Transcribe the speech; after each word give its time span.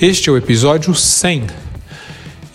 Este 0.00 0.28
é 0.28 0.32
o 0.32 0.36
episódio 0.36 0.94
100. 0.94 1.46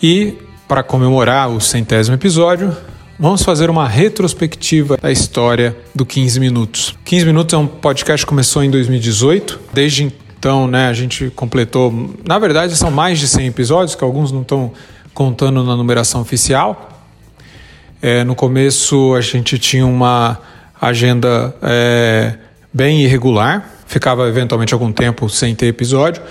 E, 0.00 0.34
para 0.68 0.80
comemorar 0.80 1.50
o 1.50 1.60
centésimo 1.60 2.14
episódio, 2.14 2.76
vamos 3.18 3.42
fazer 3.42 3.68
uma 3.68 3.88
retrospectiva 3.88 4.96
da 4.96 5.10
história 5.10 5.76
do 5.92 6.06
15 6.06 6.38
Minutos. 6.38 6.96
15 7.04 7.26
Minutos 7.26 7.52
é 7.52 7.56
um 7.56 7.66
podcast 7.66 8.24
que 8.24 8.28
começou 8.28 8.62
em 8.62 8.70
2018. 8.70 9.58
Desde 9.72 10.04
então, 10.04 10.68
né, 10.68 10.86
a 10.86 10.92
gente 10.92 11.32
completou. 11.34 12.14
Na 12.24 12.38
verdade, 12.38 12.76
são 12.76 12.92
mais 12.92 13.18
de 13.18 13.26
100 13.26 13.48
episódios, 13.48 13.96
que 13.96 14.04
alguns 14.04 14.30
não 14.30 14.42
estão 14.42 14.72
contando 15.12 15.64
na 15.64 15.74
numeração 15.74 16.20
oficial. 16.20 16.90
É, 18.00 18.22
no 18.22 18.36
começo, 18.36 19.16
a 19.16 19.20
gente 19.20 19.58
tinha 19.58 19.84
uma 19.84 20.38
agenda 20.80 21.52
é, 21.60 22.38
bem 22.72 23.02
irregular, 23.02 23.68
ficava 23.88 24.28
eventualmente 24.28 24.72
algum 24.72 24.92
tempo 24.92 25.28
sem 25.28 25.56
ter 25.56 25.66
episódio. 25.66 26.22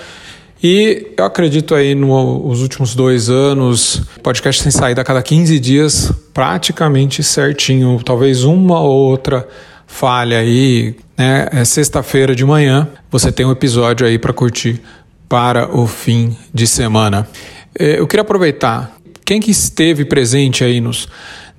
E 0.63 1.07
eu 1.17 1.25
acredito 1.25 1.73
aí 1.73 1.95
nos 1.95 2.61
últimos 2.61 2.93
dois 2.93 3.29
anos, 3.29 4.03
podcast 4.21 4.61
tem 4.61 4.71
saído 4.71 5.01
a 5.01 5.03
cada 5.03 5.21
15 5.23 5.59
dias, 5.59 6.13
praticamente 6.31 7.23
certinho, 7.23 7.99
talvez 8.03 8.43
uma 8.43 8.79
ou 8.79 9.09
outra 9.09 9.47
falha 9.87 10.37
aí, 10.37 10.95
né? 11.17 11.47
É 11.51 11.65
sexta-feira 11.65 12.35
de 12.35 12.45
manhã, 12.45 12.87
você 13.09 13.31
tem 13.31 13.43
um 13.43 13.51
episódio 13.51 14.05
aí 14.05 14.19
para 14.19 14.31
curtir 14.31 14.79
para 15.27 15.75
o 15.75 15.87
fim 15.87 16.37
de 16.53 16.67
semana. 16.67 17.27
É, 17.77 17.99
eu 17.99 18.05
queria 18.05 18.21
aproveitar, 18.21 18.95
quem 19.25 19.41
que 19.41 19.49
esteve 19.49 20.05
presente 20.05 20.63
aí 20.63 20.79
nos, 20.79 21.07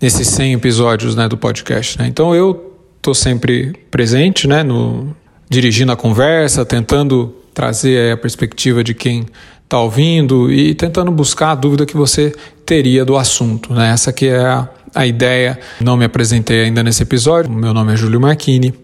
nesses 0.00 0.28
100 0.28 0.54
episódios 0.54 1.16
né, 1.16 1.28
do 1.28 1.36
podcast, 1.36 1.98
né? 1.98 2.06
Então 2.06 2.36
eu 2.36 2.72
tô 3.00 3.12
sempre 3.14 3.72
presente, 3.90 4.46
né, 4.46 4.62
no, 4.62 5.12
dirigindo 5.50 5.90
a 5.90 5.96
conversa, 5.96 6.64
tentando 6.64 7.41
trazer 7.54 8.12
a 8.12 8.16
perspectiva 8.16 8.82
de 8.82 8.94
quem 8.94 9.26
está 9.64 9.80
ouvindo 9.80 10.52
e 10.52 10.74
tentando 10.74 11.10
buscar 11.10 11.52
a 11.52 11.54
dúvida 11.54 11.86
que 11.86 11.96
você 11.96 12.34
teria 12.66 13.04
do 13.04 13.16
assunto. 13.16 13.72
Né? 13.72 13.90
Essa 13.90 14.12
que 14.12 14.26
é 14.26 14.44
a, 14.44 14.68
a 14.94 15.06
ideia. 15.06 15.58
Não 15.80 15.96
me 15.96 16.04
apresentei 16.04 16.64
ainda 16.64 16.82
nesse 16.82 17.02
episódio. 17.02 17.50
Meu 17.50 17.72
nome 17.72 17.92
é 17.92 17.96
Júlio 17.96 18.20
Marchini. 18.20 18.74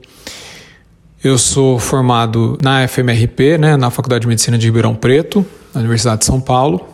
Eu 1.23 1.37
sou 1.37 1.79
formado 1.79 2.57
na 2.63 2.87
FMRP, 2.87 3.59
né, 3.59 3.77
na 3.77 3.91
Faculdade 3.91 4.23
de 4.23 4.29
Medicina 4.29 4.57
de 4.57 4.67
Ribeirão 4.67 4.95
Preto, 4.95 5.45
na 5.75 5.81
Universidade 5.81 6.21
de 6.21 6.27
São 6.27 6.41
Paulo. 6.41 6.89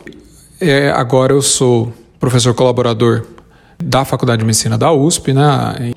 É, 0.59 0.89
agora 0.89 1.31
eu 1.31 1.43
sou 1.43 1.93
professor 2.19 2.53
colaborador 2.55 3.23
da 3.77 4.03
Faculdade 4.03 4.39
de 4.39 4.45
Medicina 4.45 4.79
da 4.79 4.91
USP 4.91 5.31
né, 5.31 5.93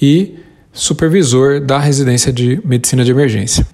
e 0.00 0.36
supervisor 0.72 1.60
da 1.60 1.78
residência 1.78 2.32
de 2.32 2.60
Medicina 2.64 3.04
de 3.04 3.10
Emergência. 3.10 3.66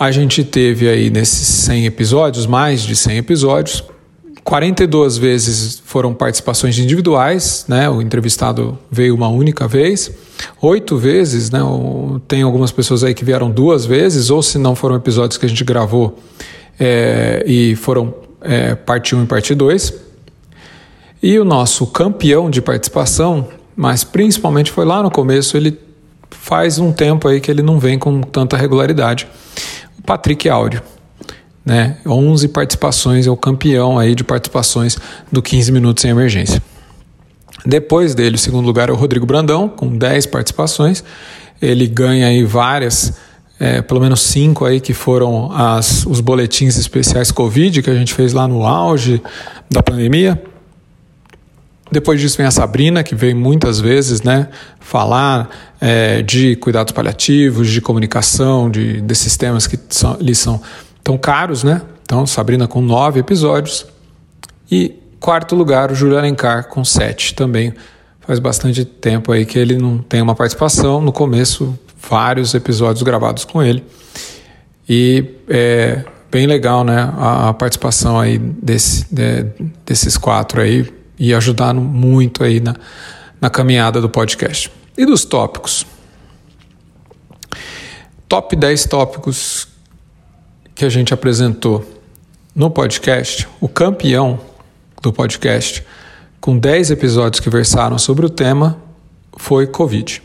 A 0.00 0.10
gente 0.10 0.42
teve 0.42 0.88
aí 0.88 1.10
nesses 1.10 1.46
100 1.46 1.84
episódios, 1.84 2.46
mais 2.46 2.80
de 2.80 2.96
100 2.96 3.18
episódios, 3.18 3.84
42 4.42 5.18
vezes 5.18 5.82
foram 5.84 6.14
participações 6.14 6.78
individuais, 6.78 7.66
né? 7.68 7.86
O 7.86 8.00
entrevistado 8.00 8.78
veio 8.90 9.14
uma 9.14 9.28
única 9.28 9.68
vez. 9.68 10.10
Oito 10.62 10.96
vezes, 10.96 11.50
né? 11.50 11.60
Tem 12.26 12.40
algumas 12.40 12.72
pessoas 12.72 13.04
aí 13.04 13.12
que 13.12 13.26
vieram 13.26 13.50
duas 13.50 13.84
vezes, 13.84 14.30
ou 14.30 14.42
se 14.42 14.56
não 14.56 14.74
foram 14.74 14.96
episódios 14.96 15.36
que 15.36 15.44
a 15.44 15.48
gente 15.50 15.62
gravou 15.64 16.18
é, 16.78 17.44
e 17.46 17.76
foram 17.76 18.14
é, 18.40 18.74
parte 18.74 19.14
1 19.14 19.24
e 19.24 19.26
parte 19.26 19.54
2. 19.54 19.92
E 21.22 21.38
o 21.38 21.44
nosso 21.44 21.86
campeão 21.86 22.48
de 22.48 22.62
participação, 22.62 23.48
mas 23.76 24.02
principalmente 24.02 24.72
foi 24.72 24.86
lá 24.86 25.02
no 25.02 25.10
começo, 25.10 25.58
ele 25.58 25.78
faz 26.30 26.78
um 26.78 26.90
tempo 26.90 27.28
aí 27.28 27.38
que 27.38 27.50
ele 27.50 27.60
não 27.60 27.78
vem 27.78 27.98
com 27.98 28.22
tanta 28.22 28.56
regularidade. 28.56 29.28
Patrick 30.04 30.48
Áudio. 30.48 30.82
Né? 31.64 31.98
11 32.06 32.48
participações, 32.48 33.26
é 33.26 33.30
o 33.30 33.36
campeão 33.36 33.98
aí 33.98 34.14
de 34.14 34.24
participações 34.24 34.98
do 35.30 35.42
15 35.42 35.70
Minutos 35.72 36.04
em 36.04 36.08
Emergência. 36.08 36.62
Depois 37.64 38.14
dele, 38.14 38.36
o 38.36 38.38
segundo 38.38 38.64
lugar 38.64 38.88
é 38.88 38.92
o 38.92 38.96
Rodrigo 38.96 39.26
Brandão, 39.26 39.68
com 39.68 39.96
10 39.96 40.26
participações. 40.26 41.04
Ele 41.60 41.86
ganha 41.86 42.26
aí 42.26 42.42
várias, 42.42 43.12
é, 43.58 43.82
pelo 43.82 44.00
menos 44.00 44.20
cinco 44.22 44.64
aí 44.64 44.80
que 44.80 44.94
foram 44.94 45.52
as, 45.52 46.06
os 46.06 46.20
boletins 46.20 46.78
especiais 46.78 47.30
Covid 47.30 47.82
que 47.82 47.90
a 47.90 47.94
gente 47.94 48.14
fez 48.14 48.32
lá 48.32 48.48
no 48.48 48.66
auge 48.66 49.22
da 49.70 49.82
pandemia. 49.82 50.42
Depois 51.90 52.20
disso 52.20 52.36
vem 52.36 52.46
a 52.46 52.50
Sabrina, 52.50 53.02
que 53.02 53.14
vem 53.14 53.34
muitas 53.34 53.80
vezes 53.80 54.22
né, 54.22 54.48
falar 54.78 55.50
é, 55.80 56.22
de 56.22 56.54
cuidados 56.56 56.92
paliativos, 56.92 57.68
de 57.68 57.80
comunicação, 57.80 58.70
de, 58.70 59.00
desses 59.00 59.36
temas 59.36 59.66
que 59.66 59.78
são, 59.88 60.16
lhes 60.20 60.38
são 60.38 60.60
tão 61.02 61.18
caros. 61.18 61.64
Né? 61.64 61.82
Então, 62.02 62.26
Sabrina 62.26 62.68
com 62.68 62.80
nove 62.80 63.18
episódios. 63.18 63.86
E 64.70 64.94
quarto 65.18 65.56
lugar, 65.56 65.90
o 65.90 65.94
Júlio 65.94 66.16
Alencar 66.16 66.68
com 66.68 66.84
sete. 66.84 67.34
Também 67.34 67.74
faz 68.20 68.38
bastante 68.38 68.84
tempo 68.84 69.32
aí 69.32 69.44
que 69.44 69.58
ele 69.58 69.76
não 69.76 69.98
tem 69.98 70.22
uma 70.22 70.34
participação. 70.34 71.00
No 71.00 71.12
começo, 71.12 71.76
vários 72.08 72.54
episódios 72.54 73.02
gravados 73.02 73.44
com 73.44 73.60
ele. 73.60 73.84
E 74.88 75.24
é 75.48 76.04
bem 76.30 76.46
legal 76.46 76.84
né, 76.84 77.12
a, 77.16 77.48
a 77.48 77.54
participação 77.54 78.18
aí 78.18 78.38
desse, 78.38 79.12
de, 79.12 79.46
desses 79.84 80.16
quatro 80.16 80.60
aí 80.60 80.99
e 81.20 81.34
ajudaram 81.34 81.82
muito 81.82 82.42
aí 82.42 82.60
na, 82.60 82.74
na 83.38 83.50
caminhada 83.50 84.00
do 84.00 84.08
podcast. 84.08 84.72
E 84.96 85.04
dos 85.04 85.26
tópicos? 85.26 85.84
Top 88.26 88.56
10 88.56 88.86
tópicos 88.86 89.68
que 90.74 90.86
a 90.86 90.88
gente 90.88 91.12
apresentou 91.12 91.84
no 92.54 92.70
podcast, 92.70 93.46
o 93.60 93.68
campeão 93.68 94.40
do 95.02 95.12
podcast, 95.12 95.84
com 96.40 96.56
10 96.56 96.90
episódios 96.92 97.38
que 97.38 97.50
versaram 97.50 97.98
sobre 97.98 98.24
o 98.24 98.30
tema, 98.30 98.78
foi 99.36 99.66
Covid. 99.66 100.22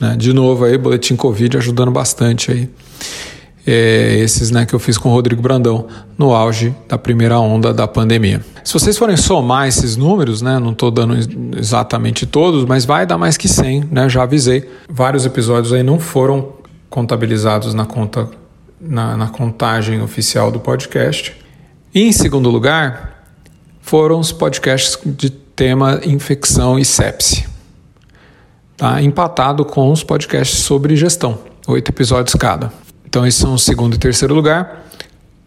Né? 0.00 0.16
De 0.16 0.32
novo 0.32 0.64
aí, 0.64 0.78
boletim 0.78 1.14
Covid 1.14 1.58
ajudando 1.58 1.90
bastante 1.90 2.50
aí 2.50 2.70
é, 3.70 4.18
esses 4.20 4.50
né, 4.50 4.64
que 4.64 4.74
eu 4.74 4.78
fiz 4.78 4.96
com 4.96 5.10
o 5.10 5.12
Rodrigo 5.12 5.42
Brandão 5.42 5.86
no 6.16 6.34
auge 6.34 6.74
da 6.88 6.96
primeira 6.96 7.38
onda 7.38 7.72
da 7.74 7.86
pandemia. 7.86 8.40
Se 8.64 8.72
vocês 8.72 8.96
forem 8.96 9.14
somar 9.14 9.68
esses 9.68 9.94
números, 9.94 10.40
né, 10.40 10.58
não 10.58 10.72
estou 10.72 10.90
dando 10.90 11.14
exatamente 11.54 12.24
todos, 12.24 12.64
mas 12.64 12.86
vai 12.86 13.04
dar 13.04 13.18
mais 13.18 13.36
que 13.36 13.46
100, 13.46 13.88
né, 13.90 14.08
já 14.08 14.22
avisei. 14.22 14.66
Vários 14.88 15.26
episódios 15.26 15.74
aí 15.74 15.82
não 15.82 16.00
foram 16.00 16.54
contabilizados 16.88 17.74
na 17.74 17.84
conta 17.84 18.30
na, 18.80 19.16
na 19.16 19.28
contagem 19.28 20.00
oficial 20.00 20.50
do 20.50 20.60
podcast. 20.60 21.36
E 21.94 22.04
em 22.04 22.12
segundo 22.12 22.48
lugar, 22.48 23.22
foram 23.82 24.18
os 24.18 24.32
podcasts 24.32 24.98
de 25.04 25.28
tema 25.28 26.00
infecção 26.04 26.78
e 26.78 26.86
sepse. 26.86 27.46
Tá? 28.78 29.02
Empatado 29.02 29.62
com 29.64 29.92
os 29.92 30.02
podcasts 30.02 30.60
sobre 30.60 30.96
gestão, 30.96 31.38
oito 31.66 31.90
episódios 31.90 32.34
cada. 32.34 32.72
Então, 33.08 33.26
esses 33.26 33.40
são 33.40 33.54
o 33.54 33.58
segundo 33.58 33.94
e 33.94 33.98
terceiro 33.98 34.34
lugar. 34.34 34.84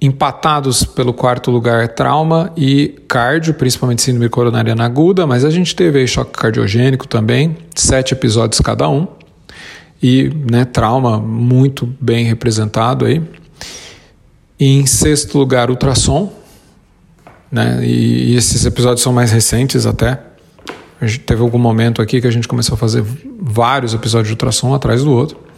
Empatados 0.01 0.83
pelo 0.83 1.13
quarto 1.13 1.51
lugar, 1.51 1.89
trauma 1.89 2.51
e 2.57 2.99
cardio, 3.07 3.53
principalmente 3.53 4.01
síndrome 4.01 4.27
coronariana 4.29 4.83
aguda, 4.83 5.27
mas 5.27 5.45
a 5.45 5.51
gente 5.51 5.75
teve 5.75 5.99
aí 5.99 6.07
choque 6.07 6.31
cardiogênico 6.31 7.07
também, 7.07 7.55
sete 7.75 8.15
episódios 8.15 8.59
cada 8.61 8.89
um. 8.89 9.07
E 10.01 10.31
né, 10.49 10.65
trauma 10.65 11.19
muito 11.19 11.87
bem 12.01 12.25
representado 12.25 13.05
aí. 13.05 13.21
E 14.59 14.79
em 14.79 14.87
sexto 14.87 15.37
lugar, 15.37 15.69
ultrassom. 15.69 16.33
Né, 17.51 17.85
e, 17.85 18.31
e 18.31 18.35
esses 18.35 18.65
episódios 18.65 19.03
são 19.03 19.13
mais 19.13 19.31
recentes 19.31 19.85
até. 19.85 20.19
A 20.99 21.05
gente 21.05 21.19
teve 21.19 21.43
algum 21.43 21.59
momento 21.59 22.01
aqui 22.01 22.19
que 22.19 22.27
a 22.27 22.31
gente 22.31 22.47
começou 22.47 22.73
a 22.73 22.77
fazer 22.77 23.05
vários 23.39 23.93
episódios 23.93 24.29
de 24.29 24.33
ultrassom 24.33 24.73
atrás 24.73 25.03
do 25.03 25.11
outro. 25.11 25.50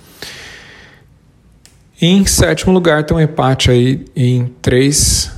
Em 2.02 2.26
sétimo 2.26 2.74
lugar, 2.74 3.04
tem 3.04 3.16
um 3.16 3.22
empate 3.22 3.70
aí 3.70 4.06
em 4.16 4.52
três, 4.62 5.32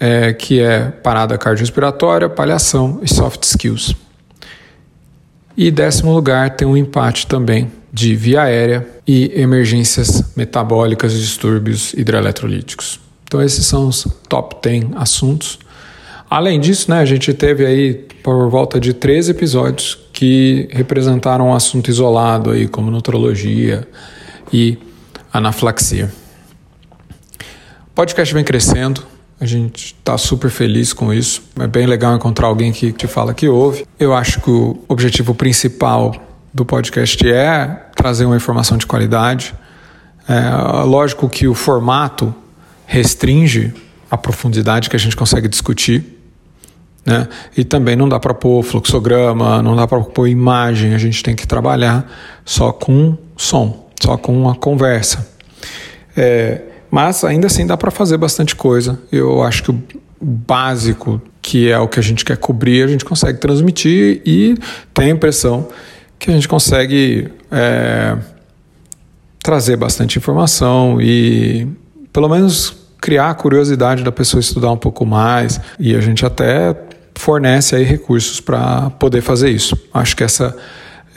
é, 0.00 0.32
que 0.32 0.60
é 0.60 0.90
parada 0.90 1.36
cardiorrespiratória, 1.38 2.28
palhação 2.28 3.00
e 3.02 3.08
soft 3.08 3.42
skills. 3.44 3.94
E 5.56 5.70
décimo 5.70 6.12
lugar, 6.12 6.50
tem 6.56 6.66
um 6.66 6.76
empate 6.76 7.26
também 7.26 7.70
de 7.92 8.16
via 8.16 8.42
aérea 8.42 8.86
e 9.06 9.30
emergências 9.36 10.34
metabólicas 10.34 11.12
e 11.12 11.18
distúrbios 11.18 11.94
hidroeletrolíticos. 11.94 12.98
Então 13.22 13.40
esses 13.40 13.64
são 13.64 13.86
os 13.86 14.04
top 14.28 14.56
10 14.60 14.96
assuntos. 14.96 15.60
Além 16.28 16.58
disso, 16.58 16.90
né, 16.90 16.98
a 16.98 17.04
gente 17.04 17.32
teve 17.32 17.64
aí 17.64 17.94
por 18.22 18.48
volta 18.50 18.80
de 18.80 18.92
13 18.92 19.30
episódios 19.30 19.98
que 20.12 20.68
representaram 20.72 21.48
um 21.48 21.54
assunto 21.54 21.88
isolado 21.88 22.50
aí, 22.50 22.66
como 22.66 22.90
nutrologia 22.90 23.86
e 24.52 24.76
anaflaxia. 25.34 26.12
O 27.88 27.90
podcast 27.94 28.32
vem 28.32 28.44
crescendo, 28.44 29.02
a 29.40 29.44
gente 29.44 29.96
está 29.98 30.16
super 30.16 30.48
feliz 30.48 30.92
com 30.92 31.12
isso. 31.12 31.42
É 31.58 31.66
bem 31.66 31.86
legal 31.86 32.14
encontrar 32.14 32.46
alguém 32.46 32.72
que 32.72 32.92
te 32.92 33.08
fala 33.08 33.34
que 33.34 33.48
ouve. 33.48 33.84
Eu 33.98 34.14
acho 34.14 34.40
que 34.40 34.48
o 34.48 34.78
objetivo 34.88 35.34
principal 35.34 36.14
do 36.52 36.64
podcast 36.64 37.28
é 37.28 37.66
trazer 37.96 38.24
uma 38.24 38.36
informação 38.36 38.78
de 38.78 38.86
qualidade. 38.86 39.52
É, 40.28 40.84
lógico 40.84 41.28
que 41.28 41.48
o 41.48 41.54
formato 41.54 42.32
restringe 42.86 43.74
a 44.08 44.16
profundidade 44.16 44.88
que 44.88 44.94
a 44.94 44.98
gente 45.00 45.16
consegue 45.16 45.48
discutir. 45.48 46.20
Né? 47.04 47.28
E 47.56 47.64
também 47.64 47.96
não 47.96 48.08
dá 48.08 48.20
para 48.20 48.32
pôr 48.32 48.62
fluxograma, 48.62 49.60
não 49.60 49.74
dá 49.74 49.86
para 49.86 50.00
pôr 50.00 50.28
imagem, 50.28 50.94
a 50.94 50.98
gente 50.98 51.22
tem 51.24 51.34
que 51.34 51.46
trabalhar 51.46 52.08
só 52.44 52.72
com 52.72 53.18
som, 53.36 53.83
só 54.04 54.18
com 54.18 54.36
uma 54.36 54.54
conversa. 54.54 55.26
É, 56.14 56.60
mas 56.90 57.24
ainda 57.24 57.46
assim 57.46 57.66
dá 57.66 57.76
para 57.76 57.90
fazer 57.90 58.18
bastante 58.18 58.54
coisa. 58.54 58.98
Eu 59.10 59.42
acho 59.42 59.62
que 59.62 59.70
o 59.70 59.82
básico, 60.20 61.20
que 61.40 61.70
é 61.70 61.78
o 61.78 61.88
que 61.88 61.98
a 61.98 62.02
gente 62.02 62.24
quer 62.24 62.36
cobrir, 62.36 62.84
a 62.84 62.86
gente 62.86 63.04
consegue 63.04 63.38
transmitir 63.38 64.20
e 64.24 64.56
tem 64.92 65.06
a 65.06 65.10
impressão 65.10 65.68
que 66.18 66.30
a 66.30 66.34
gente 66.34 66.46
consegue 66.46 67.30
é, 67.50 68.16
trazer 69.42 69.76
bastante 69.76 70.18
informação 70.18 71.00
e 71.00 71.66
pelo 72.12 72.28
menos 72.28 72.76
criar 73.00 73.30
a 73.30 73.34
curiosidade 73.34 74.04
da 74.04 74.12
pessoa 74.12 74.40
estudar 74.40 74.70
um 74.70 74.76
pouco 74.76 75.04
mais 75.04 75.60
e 75.78 75.94
a 75.96 76.00
gente 76.00 76.24
até 76.24 76.76
fornece 77.14 77.74
aí 77.74 77.84
recursos 77.84 78.40
para 78.40 78.90
poder 78.90 79.22
fazer 79.22 79.50
isso. 79.50 79.76
Acho 79.92 80.14
que 80.16 80.24
essa 80.24 80.56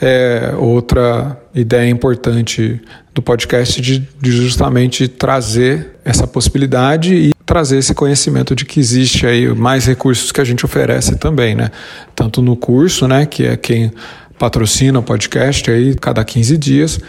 é 0.00 0.54
outra 0.56 1.40
ideia 1.54 1.88
importante 1.88 2.80
do 3.12 3.20
podcast 3.20 3.80
de, 3.80 4.08
de, 4.20 4.30
justamente 4.30 5.08
trazer 5.08 5.96
essa 6.04 6.26
possibilidade 6.26 7.14
e 7.14 7.34
trazer 7.44 7.78
esse 7.78 7.92
conhecimento 7.92 8.54
de 8.54 8.64
que 8.64 8.78
existe 8.78 9.26
aí 9.26 9.52
mais 9.54 9.86
recursos 9.86 10.30
que 10.30 10.40
a 10.40 10.44
gente 10.44 10.64
oferece 10.64 11.16
também, 11.16 11.54
né? 11.54 11.70
Tanto 12.14 12.40
no 12.40 12.56
curso, 12.56 13.08
né, 13.08 13.26
que 13.26 13.44
é 13.44 13.56
quem 13.56 13.92
patrocina 14.38 15.00
o 15.00 15.02
podcast 15.02 15.68
aí 15.68 15.96
cada 15.96 16.24
15 16.24 16.56
dias, 16.56 17.00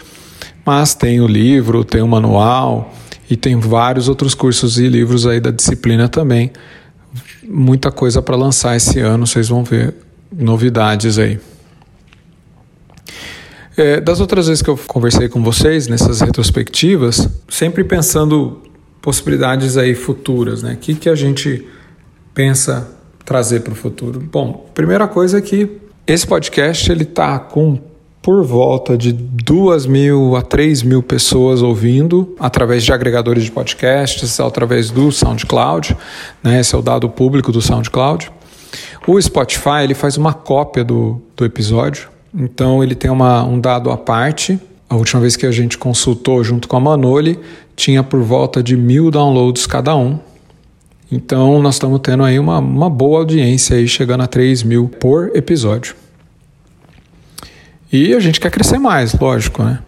mas 0.66 0.94
tem 0.94 1.20
o 1.20 1.28
livro, 1.28 1.84
tem 1.84 2.02
o 2.02 2.08
manual 2.08 2.92
e 3.30 3.36
tem 3.36 3.58
vários 3.60 4.08
outros 4.08 4.34
cursos 4.34 4.78
e 4.78 4.88
livros 4.88 5.26
aí 5.26 5.38
da 5.40 5.52
disciplina 5.52 6.08
também. 6.08 6.50
Muita 7.48 7.92
coisa 7.92 8.20
para 8.20 8.34
lançar 8.34 8.76
esse 8.76 8.98
ano, 8.98 9.26
vocês 9.26 9.48
vão 9.48 9.62
ver 9.62 9.94
novidades 10.36 11.18
aí. 11.18 11.38
É, 13.76 14.00
das 14.00 14.20
outras 14.20 14.48
vezes 14.48 14.62
que 14.62 14.68
eu 14.68 14.76
conversei 14.86 15.28
com 15.28 15.42
vocês 15.42 15.86
nessas 15.86 16.20
retrospectivas, 16.20 17.28
sempre 17.48 17.84
pensando 17.84 18.60
possibilidades 19.00 19.76
aí 19.76 19.94
futuras, 19.94 20.62
né? 20.62 20.74
O 20.74 20.76
que, 20.76 20.94
que 20.94 21.08
a 21.08 21.14
gente 21.14 21.66
pensa 22.34 22.90
trazer 23.24 23.60
para 23.60 23.72
o 23.72 23.76
futuro? 23.76 24.20
Bom, 24.20 24.70
primeira 24.74 25.06
coisa 25.08 25.38
é 25.38 25.40
que 25.40 25.78
esse 26.06 26.26
podcast 26.26 26.90
ele 26.90 27.04
tá 27.04 27.38
com 27.38 27.78
por 28.22 28.44
volta 28.44 28.98
de 28.98 29.12
duas 29.12 29.86
mil 29.86 30.36
a 30.36 30.42
três 30.42 30.82
mil 30.82 31.02
pessoas 31.02 31.62
ouvindo 31.62 32.34
através 32.38 32.84
de 32.84 32.92
agregadores 32.92 33.44
de 33.44 33.50
podcasts, 33.50 34.38
através 34.40 34.90
do 34.90 35.10
SoundCloud, 35.10 35.96
né? 36.42 36.60
Esse 36.60 36.74
é 36.74 36.78
o 36.78 36.82
dado 36.82 37.08
público 37.08 37.50
do 37.50 37.62
SoundCloud. 37.62 38.30
O 39.06 39.20
Spotify 39.20 39.84
ele 39.84 39.94
faz 39.94 40.16
uma 40.18 40.34
cópia 40.34 40.84
do, 40.84 41.20
do 41.34 41.44
episódio, 41.44 42.08
então 42.34 42.82
ele 42.82 42.94
tem 42.94 43.10
uma, 43.10 43.44
um 43.44 43.60
dado 43.60 43.90
à 43.90 43.96
parte. 43.96 44.58
A 44.88 44.96
última 44.96 45.20
vez 45.20 45.36
que 45.36 45.46
a 45.46 45.52
gente 45.52 45.78
consultou 45.78 46.42
junto 46.42 46.66
com 46.66 46.76
a 46.76 46.80
Manoli, 46.80 47.38
tinha 47.76 48.02
por 48.02 48.20
volta 48.22 48.62
de 48.62 48.76
mil 48.76 49.10
downloads 49.10 49.66
cada 49.66 49.96
um. 49.96 50.18
Então 51.10 51.60
nós 51.60 51.74
estamos 51.76 52.00
tendo 52.00 52.22
aí 52.22 52.38
uma, 52.38 52.58
uma 52.58 52.90
boa 52.90 53.20
audiência 53.20 53.76
aí, 53.76 53.88
chegando 53.88 54.22
a 54.22 54.26
3 54.26 54.62
mil 54.62 54.88
por 54.88 55.30
episódio. 55.34 55.94
E 57.92 58.14
a 58.14 58.20
gente 58.20 58.38
quer 58.38 58.50
crescer 58.50 58.78
mais, 58.78 59.14
lógico, 59.14 59.64
né? 59.64 59.80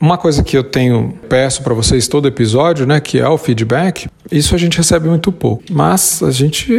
Uma 0.00 0.18
coisa 0.18 0.42
que 0.42 0.58
eu 0.58 0.64
tenho, 0.64 1.14
peço 1.28 1.62
para 1.62 1.72
vocês 1.74 2.08
todo 2.08 2.26
episódio, 2.26 2.84
né, 2.84 2.98
que 2.98 3.20
é 3.20 3.28
o 3.28 3.38
feedback, 3.38 4.08
isso 4.32 4.52
a 4.52 4.58
gente 4.58 4.76
recebe 4.76 5.08
muito 5.08 5.30
pouco. 5.30 5.62
Mas 5.70 6.20
a 6.24 6.32
gente 6.32 6.74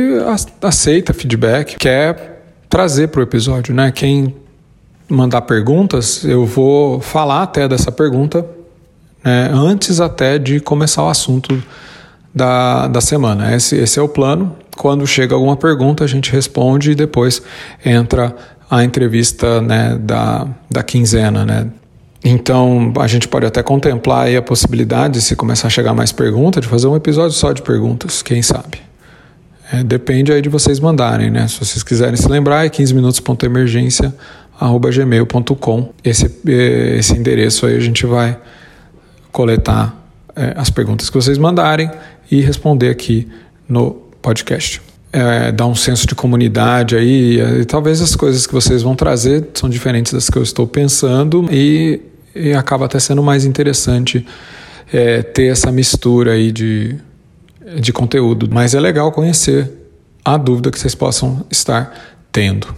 aceita 0.62 1.14
feedback, 1.14 1.78
quer 1.78 2.33
trazer 2.74 3.10
para 3.10 3.20
o 3.20 3.24
episódio, 3.24 3.72
né? 3.72 3.92
Quem 3.92 4.34
mandar 5.08 5.42
perguntas, 5.42 6.24
eu 6.24 6.44
vou 6.44 7.00
falar 7.00 7.44
até 7.44 7.68
dessa 7.68 7.92
pergunta 7.92 8.44
né, 9.24 9.52
antes 9.54 10.02
até 10.02 10.40
de 10.40 10.60
começar 10.60 11.04
o 11.04 11.08
assunto 11.08 11.62
da, 12.34 12.88
da 12.88 13.00
semana. 13.00 13.56
Esse, 13.56 13.76
esse 13.76 14.00
é 14.00 14.02
o 14.02 14.10
plano. 14.10 14.56
Quando 14.76 15.06
chega 15.06 15.36
alguma 15.36 15.56
pergunta, 15.56 16.04
a 16.04 16.08
gente 16.08 16.32
responde 16.32 16.94
e 16.94 16.96
depois 16.96 17.44
entra 17.86 18.36
a 18.68 18.84
entrevista 18.84 19.62
né, 19.62 19.96
da, 20.02 20.48
da 20.68 20.82
quinzena. 20.82 21.46
Né? 21.46 21.68
Então, 22.26 22.92
a 23.00 23.06
gente 23.06 23.28
pode 23.28 23.46
até 23.46 23.62
contemplar 23.62 24.26
aí 24.26 24.36
a 24.36 24.42
possibilidade, 24.42 25.22
se 25.22 25.36
começar 25.36 25.68
a 25.68 25.70
chegar 25.70 25.94
mais 25.94 26.12
perguntas, 26.12 26.64
de 26.64 26.68
fazer 26.68 26.88
um 26.88 26.96
episódio 26.96 27.38
só 27.38 27.54
de 27.54 27.62
perguntas, 27.62 28.24
quem 28.24 28.42
sabe. 28.42 28.93
É, 29.74 29.84
depende 29.84 30.32
aí 30.32 30.40
de 30.40 30.48
vocês 30.50 30.80
mandarem, 30.80 31.32
né? 31.32 31.48
Se 31.48 31.58
vocês 31.58 31.82
quiserem 31.82 32.16
se 32.16 32.30
lembrar, 32.30 32.64
é 32.64 32.70
15 32.70 32.94
minutos.emergência.gmail.com. 32.94 35.90
Esse, 36.04 36.32
esse 36.46 37.18
endereço 37.18 37.66
aí 37.66 37.76
a 37.76 37.80
gente 37.80 38.06
vai 38.06 38.38
coletar 39.32 40.00
é, 40.36 40.54
as 40.56 40.70
perguntas 40.70 41.10
que 41.10 41.16
vocês 41.16 41.40
mandarem 41.40 41.90
e 42.30 42.40
responder 42.42 42.90
aqui 42.90 43.28
no 43.68 43.94
podcast. 44.22 44.80
É, 45.12 45.52
dar 45.52 45.66
um 45.66 45.74
senso 45.74 46.06
de 46.06 46.14
comunidade 46.14 46.96
aí, 46.96 47.42
e 47.42 47.66
talvez 47.66 48.00
as 48.00 48.16
coisas 48.16 48.46
que 48.46 48.54
vocês 48.54 48.84
vão 48.84 48.96
trazer 48.96 49.44
são 49.56 49.68
diferentes 49.68 50.14
das 50.14 50.30
que 50.30 50.38
eu 50.38 50.44
estou 50.44 50.68
pensando 50.68 51.48
e, 51.52 52.00
e 52.36 52.54
acaba 52.54 52.86
até 52.86 53.00
sendo 53.00 53.24
mais 53.24 53.44
interessante 53.44 54.24
é, 54.92 55.24
ter 55.24 55.52
essa 55.52 55.72
mistura 55.72 56.34
aí 56.34 56.52
de, 56.52 56.96
de 57.80 57.94
conteúdo. 57.94 58.50
Mas 58.52 58.74
é 58.74 58.80
legal 58.80 59.12
conhecer 59.12 59.72
a 60.24 60.38
dúvida 60.38 60.72
que 60.72 60.80
vocês 60.80 60.96
possam 60.96 61.46
estar 61.50 62.18
tendo. 62.32 62.74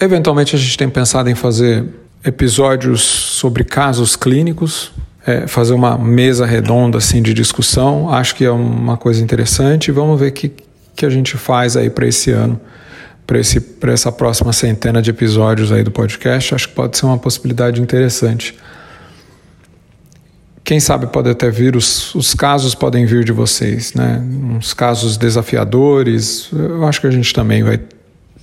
Eventualmente 0.00 0.56
a 0.56 0.58
gente 0.58 0.76
tem 0.76 0.88
pensado 0.88 1.28
em 1.28 1.34
fazer 1.34 1.86
episódios 2.24 3.02
sobre 3.02 3.64
casos 3.64 4.16
clínicos, 4.16 4.92
é, 5.26 5.46
fazer 5.46 5.74
uma 5.74 5.96
mesa 5.98 6.46
redonda 6.46 6.98
assim 6.98 7.22
de 7.22 7.34
discussão. 7.34 8.10
Acho 8.10 8.34
que 8.34 8.44
é 8.44 8.50
uma 8.50 8.96
coisa 8.96 9.22
interessante. 9.22 9.90
Vamos 9.90 10.18
ver 10.18 10.28
o 10.28 10.32
que, 10.32 10.52
que 10.96 11.06
a 11.06 11.10
gente 11.10 11.36
faz 11.36 11.76
aí 11.76 11.90
para 11.90 12.06
esse 12.06 12.30
ano, 12.30 12.60
para 13.26 13.92
essa 13.92 14.10
próxima 14.10 14.52
centena 14.52 15.00
de 15.00 15.10
episódios 15.10 15.70
aí 15.70 15.82
do 15.82 15.90
podcast. 15.90 16.54
Acho 16.54 16.68
que 16.68 16.74
pode 16.74 16.96
ser 16.96 17.06
uma 17.06 17.18
possibilidade 17.18 17.80
interessante. 17.80 18.56
Quem 20.62 20.78
sabe 20.78 21.06
pode 21.06 21.28
até 21.28 21.50
vir, 21.50 21.74
os, 21.74 22.14
os 22.14 22.34
casos 22.34 22.74
podem 22.74 23.06
vir 23.06 23.24
de 23.24 23.32
vocês, 23.32 23.94
né? 23.94 24.22
Uns 24.56 24.72
casos 24.72 25.16
desafiadores. 25.16 26.48
Eu 26.52 26.86
acho 26.86 27.00
que 27.00 27.06
a 27.06 27.10
gente 27.10 27.32
também 27.32 27.62
vai 27.62 27.80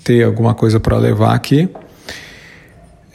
ter 0.03 0.24
alguma 0.24 0.53
coisa 0.53 0.79
para 0.79 0.97
levar 0.97 1.33
aqui 1.33 1.69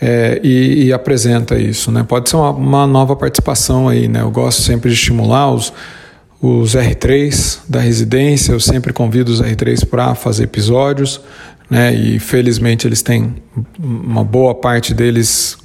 é, 0.04 0.40
e, 0.42 0.87
e, 0.87 0.92
apresenta 0.92 1.56
isso. 1.56 1.92
Né? 1.92 2.02
Pode 2.02 2.28
ser 2.28 2.35
uma, 2.35 2.50
uma, 2.50 2.87
nova 2.88 3.14
participação 3.14 3.88
aí. 3.88 4.09
Né? 4.09 4.21
Eu 4.21 4.32
gosto 4.32 4.61
sempre 4.61 4.90
de 4.90 4.97
estimular 4.97 5.52
os, 5.52 5.73
os 6.40 6.75
R3 6.75 7.61
da 7.68 7.78
residência, 7.78 8.52
eu 8.52 8.59
sempre 8.59 8.92
convido 8.92 9.30
os 9.30 9.40
R3 9.40 9.87
para 9.87 10.16
fazer 10.16 10.42
episódios. 10.42 11.21
Né? 11.73 11.95
E 11.95 12.19
felizmente 12.19 12.87
eles 12.87 13.00
têm 13.00 13.35
uma 13.79 14.23
boa 14.23 14.55
parte 14.55 14.93
deles 14.93 15.57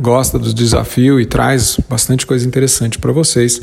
gosta 0.00 0.38
do 0.38 0.54
desafio 0.54 1.20
e 1.20 1.26
traz 1.26 1.78
bastante 1.86 2.26
coisa 2.26 2.48
interessante 2.48 2.98
para 2.98 3.12
vocês. 3.12 3.60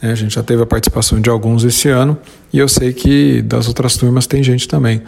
Né? 0.00 0.10
A 0.10 0.14
gente 0.14 0.36
já 0.36 0.42
teve 0.42 0.62
a 0.62 0.66
participação 0.66 1.20
de 1.20 1.28
alguns 1.28 1.62
esse 1.62 1.90
ano 1.90 2.16
e 2.50 2.58
eu 2.58 2.66
sei 2.66 2.94
que 2.94 3.42
das 3.42 3.68
outras 3.68 3.94
turmas 3.94 4.26
tem 4.26 4.42
gente 4.42 4.66
também 4.66 5.02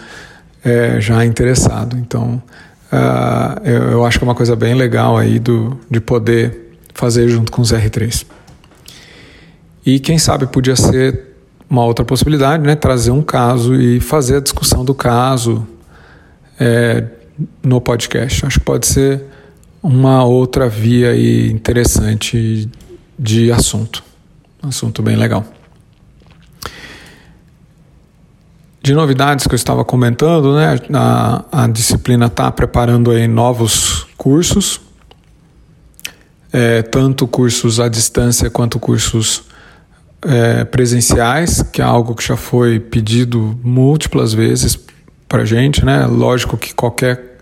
é, 0.62 1.00
já 1.00 1.25
interessado. 1.25 1.97
Então 1.97 2.43
Uh, 2.87 3.61
eu, 3.64 3.83
eu, 3.90 4.05
acho 4.07 4.16
que 4.16 4.25
é 4.25 4.28
uma 4.28 4.35
coisa 4.35 4.55
bem 4.55 4.73
legal 4.73 5.19
aí 5.19 5.40
do, 5.40 5.76
de 5.90 6.00
poder 6.00 6.78
fazer 6.95 7.28
junto 7.28 7.50
com 7.50 7.61
os 7.61 7.73
R3. 7.73 8.25
E 9.85 9.99
quem 9.99 10.19
sabe 10.19 10.47
podia 10.47 10.76
ser 10.76 11.35
uma 11.69 11.85
outra 11.85 12.05
possibilidade, 12.05 12.62
né? 12.62 12.76
Trazer 12.76 13.11
um 13.11 13.23
caso 13.23 13.75
e 13.75 13.99
fazer 13.99 14.37
a 14.37 14.40
discussão 14.40 14.85
do 14.85 14.95
caso 14.95 15.66
é, 16.58 17.04
no 17.62 17.80
podcast. 17.80 18.46
Acho 18.46 18.58
que 18.58 18.64
pode 18.64 18.86
ser 18.86 19.25
uma 19.82 20.25
outra 20.25 20.68
via 20.68 21.10
aí 21.10 21.50
interessante 21.50 22.68
de 23.18 23.52
assunto. 23.52 24.02
Assunto 24.62 25.02
bem 25.02 25.16
legal. 25.16 25.44
De 28.82 28.94
novidades 28.94 29.46
que 29.46 29.54
eu 29.54 29.56
estava 29.56 29.84
comentando, 29.84 30.54
né? 30.54 30.78
A, 30.92 31.64
a 31.64 31.66
disciplina 31.66 32.26
está 32.26 32.50
preparando 32.50 33.10
aí 33.10 33.26
novos 33.26 34.06
cursos, 34.16 34.80
é, 36.52 36.82
tanto 36.82 37.26
cursos 37.26 37.80
à 37.80 37.88
distância 37.88 38.48
quanto 38.48 38.78
cursos 38.78 39.42
é, 40.22 40.64
presenciais, 40.64 41.62
que 41.62 41.82
é 41.82 41.84
algo 41.84 42.14
que 42.14 42.25
já 42.25 42.36
foi 42.36 42.78
pedido 42.78 43.58
múltiplas 43.62 44.32
vezes 44.32 44.78
para 45.28 45.45
gente, 45.45 45.85
né? 45.85 46.06
Lógico 46.06 46.56
que 46.56 46.75
qualquer 46.75 47.38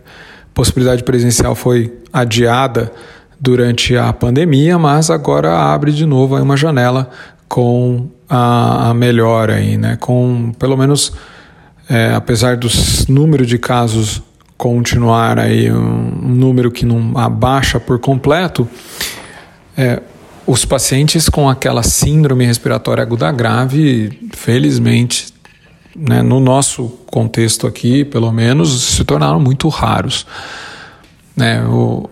possibilidade 0.52 1.02
presencial 1.02 1.54
foi 1.54 1.92
adiada 2.12 2.92
durante 3.40 3.96
a 3.96 4.12
pandemia, 4.12 4.78
mas 4.78 5.10
agora 5.10 5.52
abre 5.52 5.92
de 5.92 6.06
novo 6.06 6.36
uma 6.36 6.56
janela 6.56 7.10
com 7.48 8.08
a, 8.28 8.90
a 8.90 8.94
melhora 8.94 9.56
aí, 9.56 9.76
né? 9.76 9.96
Com 10.00 10.52
pelo 10.58 10.76
menos 10.76 11.12
é, 11.88 12.14
apesar 12.14 12.56
do 12.56 12.68
número 13.08 13.44
de 13.44 13.58
casos 13.58 14.22
continuar 14.56 15.38
aí 15.38 15.70
um, 15.70 15.76
um 15.76 16.28
número 16.28 16.70
que 16.70 16.86
não 16.86 17.18
abaixa 17.18 17.78
por 17.78 17.98
completo, 17.98 18.66
é, 19.76 20.00
os 20.46 20.64
pacientes 20.64 21.28
com 21.28 21.48
aquela 21.48 21.82
síndrome 21.82 22.46
respiratória 22.46 23.02
aguda 23.02 23.30
grave, 23.32 24.18
felizmente, 24.32 25.33
né, 25.96 26.22
no 26.22 26.40
nosso 26.40 26.88
contexto 27.06 27.66
aqui, 27.66 28.04
pelo 28.04 28.30
menos, 28.32 28.82
se 28.82 29.04
tornaram 29.04 29.40
muito 29.40 29.68
raros. 29.68 30.26
Né, 31.36 31.64
o, 31.64 32.08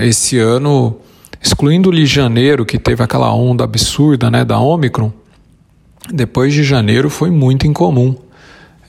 esse 0.00 0.38
ano, 0.38 0.96
excluindo-lhe 1.42 2.06
janeiro, 2.06 2.64
que 2.64 2.78
teve 2.78 3.02
aquela 3.02 3.32
onda 3.34 3.64
absurda 3.64 4.30
né, 4.30 4.44
da 4.44 4.58
Omicron, 4.58 5.12
depois 6.12 6.52
de 6.52 6.62
janeiro 6.62 7.08
foi 7.08 7.30
muito 7.30 7.66
incomum. 7.66 8.16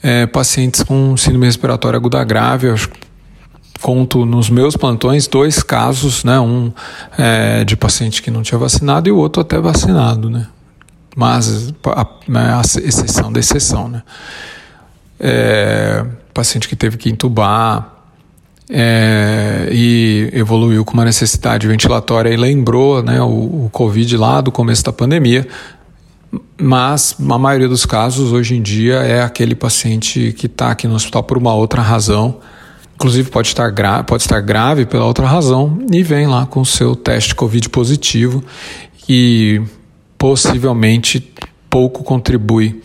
É, 0.03 0.27
pacientes 0.27 0.83
com 0.83 1.17
síndrome 1.17 1.47
respiratória 1.47 1.97
aguda 1.97 2.23
grave, 2.23 2.67
eu 2.67 2.75
conto 3.81 4.25
nos 4.25 4.49
meus 4.49 4.75
plantões 4.75 5.27
dois 5.27 5.63
casos, 5.63 6.23
né? 6.23 6.39
Um 6.39 6.71
é, 7.17 7.63
de 7.63 7.75
paciente 7.75 8.21
que 8.21 8.29
não 8.29 8.43
tinha 8.43 8.59
vacinado 8.59 9.09
e 9.09 9.11
o 9.11 9.17
outro 9.17 9.41
até 9.41 9.59
vacinado, 9.59 10.29
né? 10.29 10.47
Mas 11.15 11.73
a, 11.85 12.05
né, 12.27 12.53
a 12.53 12.61
exceção 12.61 13.31
da 13.31 13.39
exceção, 13.39 13.87
né? 13.87 14.03
É, 15.17 16.05
paciente 16.33 16.67
que 16.67 16.75
teve 16.75 16.97
que 16.97 17.09
entubar 17.09 17.95
é, 18.69 19.69
e 19.71 20.29
evoluiu 20.33 20.83
com 20.83 20.93
uma 20.93 21.05
necessidade 21.05 21.67
ventilatória 21.67 22.29
e 22.29 22.35
lembrou 22.35 23.01
né, 23.01 23.21
o, 23.21 23.65
o 23.65 23.69
Covid 23.71 24.17
lá 24.17 24.41
do 24.41 24.51
começo 24.51 24.83
da 24.83 24.91
pandemia, 24.91 25.47
mas 26.57 27.15
a 27.19 27.37
maioria 27.37 27.67
dos 27.67 27.85
casos 27.85 28.33
hoje 28.33 28.55
em 28.55 28.61
dia 28.61 28.95
é 28.95 29.21
aquele 29.21 29.55
paciente 29.55 30.33
que 30.37 30.47
está 30.47 30.71
aqui 30.71 30.87
no 30.87 30.95
hospital 30.95 31.23
por 31.23 31.37
uma 31.37 31.53
outra 31.53 31.81
razão, 31.81 32.39
inclusive 32.95 33.29
pode 33.29 33.49
estar, 33.49 34.03
pode 34.03 34.23
estar 34.23 34.41
grave 34.41 34.85
pela 34.85 35.05
outra 35.05 35.27
razão, 35.27 35.79
e 35.91 36.01
vem 36.01 36.27
lá 36.27 36.45
com 36.45 36.61
o 36.61 36.65
seu 36.65 36.95
teste 36.95 37.35
Covid 37.35 37.69
positivo 37.69 38.43
e 39.07 39.61
possivelmente 40.17 41.33
pouco 41.69 42.03
contribui 42.03 42.81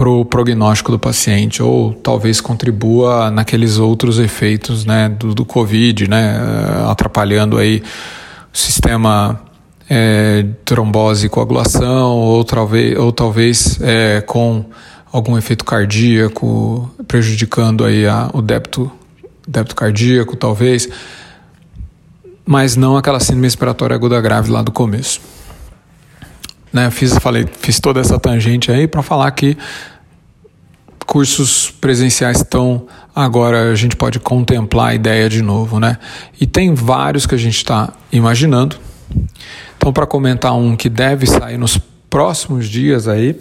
para 0.00 0.08
o 0.08 0.24
prognóstico 0.24 0.92
do 0.92 0.98
paciente, 0.98 1.62
ou 1.62 1.92
talvez 1.92 2.40
contribua 2.40 3.30
naqueles 3.30 3.76
outros 3.76 4.18
efeitos 4.18 4.86
né, 4.86 5.10
do, 5.10 5.34
do 5.34 5.44
Covid, 5.44 6.08
né, 6.08 6.40
atrapalhando 6.88 7.58
aí 7.58 7.82
o 8.50 8.56
sistema 8.56 9.42
é, 9.90 10.46
trombose 10.64 11.26
e 11.26 11.28
coagulação, 11.28 12.16
ou 12.16 12.42
talvez, 12.44 12.98
ou 12.98 13.12
talvez 13.12 13.78
é, 13.82 14.22
com 14.22 14.64
algum 15.12 15.36
efeito 15.36 15.66
cardíaco, 15.66 16.90
prejudicando 17.06 17.84
aí 17.84 18.06
a, 18.06 18.30
o 18.32 18.40
débito, 18.40 18.90
débito 19.46 19.74
cardíaco, 19.74 20.34
talvez, 20.34 20.88
mas 22.46 22.74
não 22.74 22.96
aquela 22.96 23.20
síndrome 23.20 23.48
respiratória 23.48 23.94
aguda 23.94 24.18
grave 24.20 24.50
lá 24.50 24.62
do 24.62 24.72
começo. 24.72 25.20
Né, 26.72 26.90
fiz, 26.90 27.16
falei, 27.18 27.46
fiz 27.58 27.80
toda 27.80 28.00
essa 28.00 28.18
tangente 28.18 28.70
aí 28.70 28.86
para 28.86 29.02
falar 29.02 29.30
que 29.32 29.56
cursos 31.04 31.68
presenciais 31.80 32.36
estão 32.36 32.86
agora 33.14 33.72
a 33.72 33.74
gente 33.74 33.96
pode 33.96 34.20
contemplar 34.20 34.90
a 34.90 34.94
ideia 34.94 35.28
de 35.28 35.42
novo, 35.42 35.80
né? 35.80 35.98
E 36.40 36.46
tem 36.46 36.74
vários 36.74 37.26
que 37.26 37.34
a 37.34 37.38
gente 37.38 37.56
está 37.56 37.92
imaginando. 38.12 38.76
Então, 39.76 39.92
para 39.92 40.06
comentar 40.06 40.54
um 40.54 40.76
que 40.76 40.88
deve 40.88 41.26
sair 41.26 41.58
nos 41.58 41.78
próximos 42.08 42.68
dias 42.68 43.08
aí, 43.08 43.38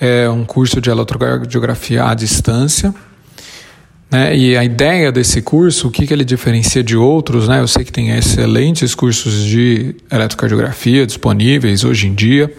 é 0.00 0.28
um 0.28 0.44
curso 0.44 0.80
de 0.80 0.90
eletrocardiografia 0.90 2.04
à 2.04 2.14
distância. 2.14 2.94
Né? 4.14 4.36
E 4.36 4.56
a 4.56 4.62
ideia 4.62 5.10
desse 5.10 5.42
curso, 5.42 5.88
o 5.88 5.90
que, 5.90 6.06
que 6.06 6.14
ele 6.14 6.24
diferencia 6.24 6.84
de 6.84 6.96
outros, 6.96 7.48
né? 7.48 7.58
Eu 7.58 7.66
sei 7.66 7.84
que 7.84 7.90
tem 7.90 8.10
excelentes 8.10 8.94
cursos 8.94 9.44
de 9.44 9.96
eletrocardiografia 10.08 11.04
disponíveis 11.04 11.82
hoje 11.82 12.06
em 12.06 12.14
dia, 12.14 12.54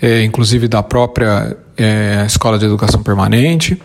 é, 0.00 0.24
inclusive 0.24 0.66
da 0.66 0.82
própria 0.82 1.56
é, 1.76 2.24
Escola 2.26 2.58
de 2.58 2.64
Educação 2.64 3.00
Permanente. 3.00 3.80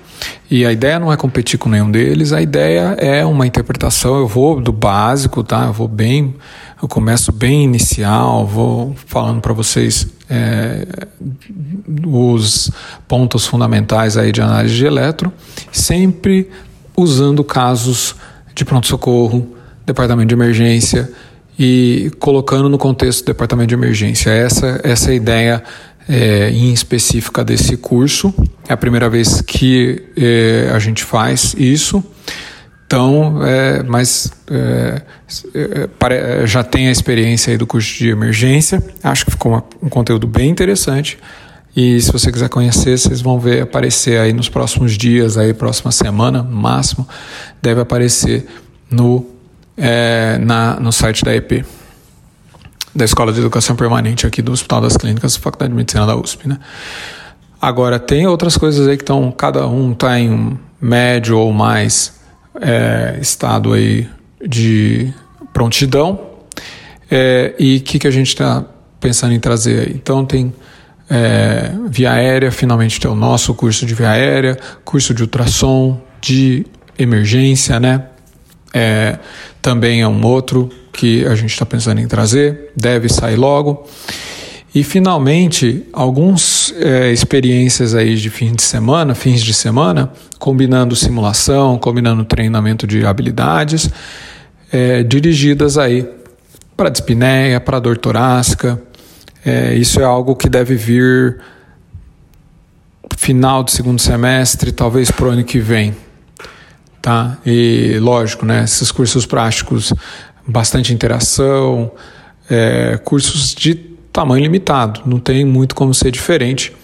E 0.49 0.65
a 0.65 0.71
ideia 0.71 0.97
não 0.97 1.13
é 1.13 1.17
competir 1.17 1.59
com 1.59 1.69
nenhum 1.69 1.91
deles, 1.91 2.33
a 2.33 2.41
ideia 2.41 2.95
é 2.97 3.23
uma 3.23 3.45
interpretação. 3.45 4.17
Eu 4.17 4.27
vou 4.27 4.59
do 4.59 4.71
básico, 4.71 5.43
tá? 5.43 5.65
Eu 5.65 5.73
vou 5.73 5.87
bem 5.87 6.33
eu 6.81 6.87
começo 6.87 7.31
bem 7.31 7.63
inicial, 7.63 8.45
vou 8.45 8.95
falando 9.07 9.41
para 9.41 9.51
vocês 9.51 10.07
é, 10.29 10.85
os 12.05 12.69
pontos 13.07 13.47
fundamentais 13.47 14.15
aí 14.15 14.31
de 14.31 14.41
análise 14.41 14.75
de 14.75 14.85
eletro, 14.85 15.33
sempre 15.71 16.47
usando 16.97 17.43
casos 17.43 18.15
de 18.55 18.65
pronto-socorro, 18.65 19.55
departamento 19.85 20.29
de 20.29 20.33
emergência 20.33 21.09
e 21.57 22.11
colocando 22.19 22.67
no 22.67 22.77
contexto 22.77 23.23
do 23.23 23.27
departamento 23.27 23.69
de 23.69 23.75
emergência. 23.75 24.31
Essa, 24.31 24.81
essa 24.83 25.09
é 25.09 25.13
a 25.13 25.15
ideia 25.15 25.63
é, 26.09 26.49
em 26.49 26.73
específica 26.73 27.43
desse 27.43 27.77
curso. 27.77 28.33
É 28.67 28.73
a 28.73 28.77
primeira 28.77 29.09
vez 29.09 29.41
que 29.41 30.03
é, 30.17 30.71
a 30.73 30.79
gente 30.79 31.03
faz 31.03 31.55
isso. 31.57 32.03
Então, 32.85 33.45
é, 33.45 33.83
mas 33.83 34.31
é, 34.49 35.01
é, 35.53 36.47
já 36.47 36.63
tem 36.63 36.87
a 36.87 36.91
experiência 36.91 37.57
do 37.57 37.67
curso 37.67 37.97
de 37.97 38.09
emergência. 38.09 38.81
Acho 39.03 39.25
que 39.25 39.31
ficou 39.31 39.51
uma, 39.51 39.63
um 39.83 39.89
conteúdo 39.89 40.25
bem 40.25 40.49
interessante. 40.49 41.17
E 41.77 42.01
se 42.01 42.11
você 42.11 42.31
quiser 42.31 42.49
conhecer, 42.49 42.97
vocês 42.97 43.21
vão 43.21 43.39
ver 43.39 43.61
aparecer 43.61 44.19
aí 44.19 44.33
nos 44.33 44.49
próximos 44.49 44.97
dias, 44.97 45.37
aí 45.37 45.53
próxima 45.53 45.91
semana, 45.91 46.41
no 46.41 46.55
máximo, 46.55 47.07
deve 47.61 47.79
aparecer 47.79 48.47
no, 48.89 49.23
é, 49.77 50.39
na, 50.39 50.79
no 50.79 50.91
site 50.91 51.23
da 51.23 51.35
EP, 51.35 51.63
da 52.95 53.05
Escola 53.05 53.31
de 53.31 53.41
Educação 53.41 53.75
Permanente 53.75 54.25
aqui 54.25 54.41
do 54.41 54.51
Hospital 54.51 54.81
das 54.81 54.97
Clínicas, 54.97 55.35
Faculdade 55.35 55.69
de 55.69 55.77
Medicina 55.77 56.07
da 56.07 56.15
USP, 56.15 56.47
né? 56.47 56.59
Agora, 57.61 57.99
tem 57.99 58.25
outras 58.25 58.57
coisas 58.57 58.87
aí 58.87 58.97
que 58.97 59.03
estão, 59.03 59.31
cada 59.31 59.67
um 59.67 59.91
está 59.91 60.19
em 60.19 60.31
um 60.31 60.57
médio 60.81 61.37
ou 61.37 61.53
mais 61.53 62.19
é, 62.59 63.19
estado 63.21 63.73
aí 63.73 64.09
de 64.43 65.13
prontidão 65.53 66.21
é, 67.11 67.53
e 67.59 67.77
o 67.77 67.81
que, 67.81 67.99
que 67.99 68.07
a 68.07 68.11
gente 68.11 68.29
está 68.29 68.65
pensando 68.99 69.33
em 69.33 69.39
trazer 69.39 69.89
aí. 69.89 69.93
Então 69.93 70.25
tem 70.25 70.51
é, 71.09 71.71
via 71.89 72.11
aérea, 72.11 72.51
finalmente 72.51 72.99
tem 72.99 73.09
o 73.09 73.15
nosso 73.15 73.53
curso 73.53 73.85
de 73.85 73.93
via 73.93 74.11
aérea, 74.11 74.57
curso 74.83 75.13
de 75.13 75.21
ultrassom, 75.21 76.01
de 76.21 76.65
emergência, 76.97 77.79
né? 77.79 78.03
É, 78.73 79.17
também 79.61 80.01
é 80.01 80.07
um 80.07 80.25
outro 80.25 80.69
que 80.91 81.25
a 81.25 81.35
gente 81.35 81.51
está 81.51 81.65
pensando 81.65 82.01
em 82.01 82.07
trazer, 82.07 82.71
deve 82.75 83.07
sair 83.07 83.35
logo. 83.35 83.87
E 84.75 84.83
finalmente, 84.83 85.85
algumas 85.93 86.73
é, 86.77 87.11
experiências 87.11 87.95
aí 87.95 88.15
de 88.15 88.29
fim 88.29 88.53
de 88.53 88.61
semana, 88.61 89.15
fins 89.15 89.41
de 89.41 89.53
semana, 89.53 90.11
combinando 90.37 90.95
simulação, 90.95 91.77
combinando 91.77 92.23
treinamento 92.25 92.85
de 92.85 93.05
habilidades, 93.05 93.89
é, 94.71 95.01
dirigidas 95.03 95.77
aí 95.77 96.07
para 96.75 96.89
dispneia, 96.89 97.59
para 97.59 97.79
dor 97.79 97.97
torácica. 97.97 98.79
É, 99.47 99.73
isso 99.75 100.01
é 100.01 100.03
algo 100.03 100.35
que 100.35 100.49
deve 100.49 100.75
vir 100.75 101.39
final 103.15 103.63
do 103.63 103.71
segundo 103.71 103.97
semestre, 103.97 104.73
talvez 104.73 105.09
para 105.09 105.27
o 105.27 105.29
ano 105.29 105.43
que 105.45 105.57
vem. 105.57 105.95
Tá? 107.01 107.37
E 107.45 107.97
lógico, 108.01 108.45
né, 108.45 108.65
esses 108.65 108.91
cursos 108.91 109.25
práticos, 109.25 109.93
bastante 110.45 110.93
interação, 110.93 111.89
é, 112.49 112.99
cursos 113.05 113.55
de 113.55 113.75
tamanho 114.11 114.43
limitado, 114.43 115.03
não 115.05 115.17
tem 115.17 115.45
muito 115.45 115.75
como 115.75 115.93
ser 115.93 116.11
diferente 116.11 116.75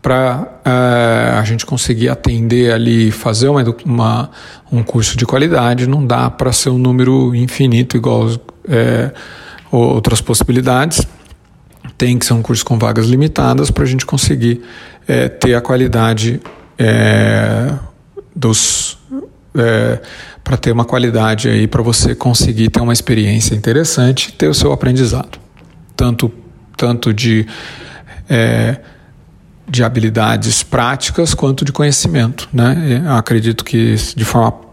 para 0.00 0.60
é, 0.64 1.36
a 1.36 1.42
gente 1.42 1.66
conseguir 1.66 2.10
atender 2.10 2.72
ali, 2.72 3.10
fazer 3.10 3.48
uma, 3.48 3.64
uma, 3.84 4.30
um 4.70 4.84
curso 4.84 5.16
de 5.16 5.26
qualidade, 5.26 5.88
não 5.88 6.06
dá 6.06 6.30
para 6.30 6.52
ser 6.52 6.70
um 6.70 6.78
número 6.78 7.34
infinito 7.34 7.96
igual 7.96 8.30
é, 8.68 9.10
outras 9.72 10.20
possibilidades. 10.20 11.04
Tem 11.96 12.18
que 12.18 12.26
ser 12.26 12.32
um 12.32 12.42
curso 12.42 12.64
com 12.64 12.78
vagas 12.78 13.06
limitadas 13.06 13.70
para 13.70 13.84
a 13.84 13.86
gente 13.86 14.04
conseguir 14.04 14.62
é, 15.06 15.28
ter 15.28 15.54
a 15.54 15.60
qualidade 15.60 16.40
é, 16.78 17.72
dos 18.34 18.98
é, 19.54 20.00
para 20.42 20.56
ter 20.56 20.72
uma 20.72 20.84
qualidade 20.84 21.48
aí 21.48 21.66
para 21.66 21.82
você 21.82 22.14
conseguir 22.14 22.68
ter 22.68 22.80
uma 22.80 22.92
experiência 22.92 23.54
interessante, 23.54 24.32
ter 24.32 24.48
o 24.48 24.54
seu 24.54 24.72
aprendizado, 24.72 25.38
tanto 25.96 26.32
tanto 26.76 27.14
de 27.14 27.46
é, 28.28 28.78
de 29.68 29.82
habilidades 29.82 30.62
práticas 30.62 31.32
quanto 31.32 31.64
de 31.64 31.72
conhecimento, 31.72 32.48
né? 32.52 33.02
Eu 33.06 33.12
acredito 33.12 33.64
que 33.64 33.94
de 33.94 34.24
forma 34.24 34.64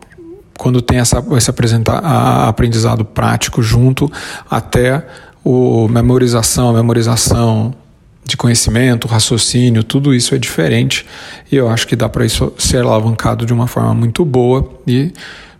quando 0.57 0.79
tem 0.79 0.99
essa, 0.99 1.23
esse 1.35 1.51
aprendizado 2.47 3.03
prático 3.03 3.63
junto 3.63 4.11
até 4.47 5.03
o 5.43 5.87
memorização, 5.87 6.69
a 6.69 6.73
memorização 6.73 7.73
de 8.23 8.37
conhecimento, 8.37 9.07
raciocínio, 9.07 9.83
tudo 9.83 10.13
isso 10.13 10.35
é 10.35 10.37
diferente 10.37 11.05
e 11.51 11.55
eu 11.55 11.67
acho 11.69 11.87
que 11.87 11.95
dá 11.95 12.07
para 12.07 12.25
isso 12.25 12.53
ser 12.57 12.83
alavancado 12.83 13.45
de 13.45 13.53
uma 13.53 13.67
forma 13.67 13.93
muito 13.93 14.23
boa 14.23 14.71
e 14.87 15.11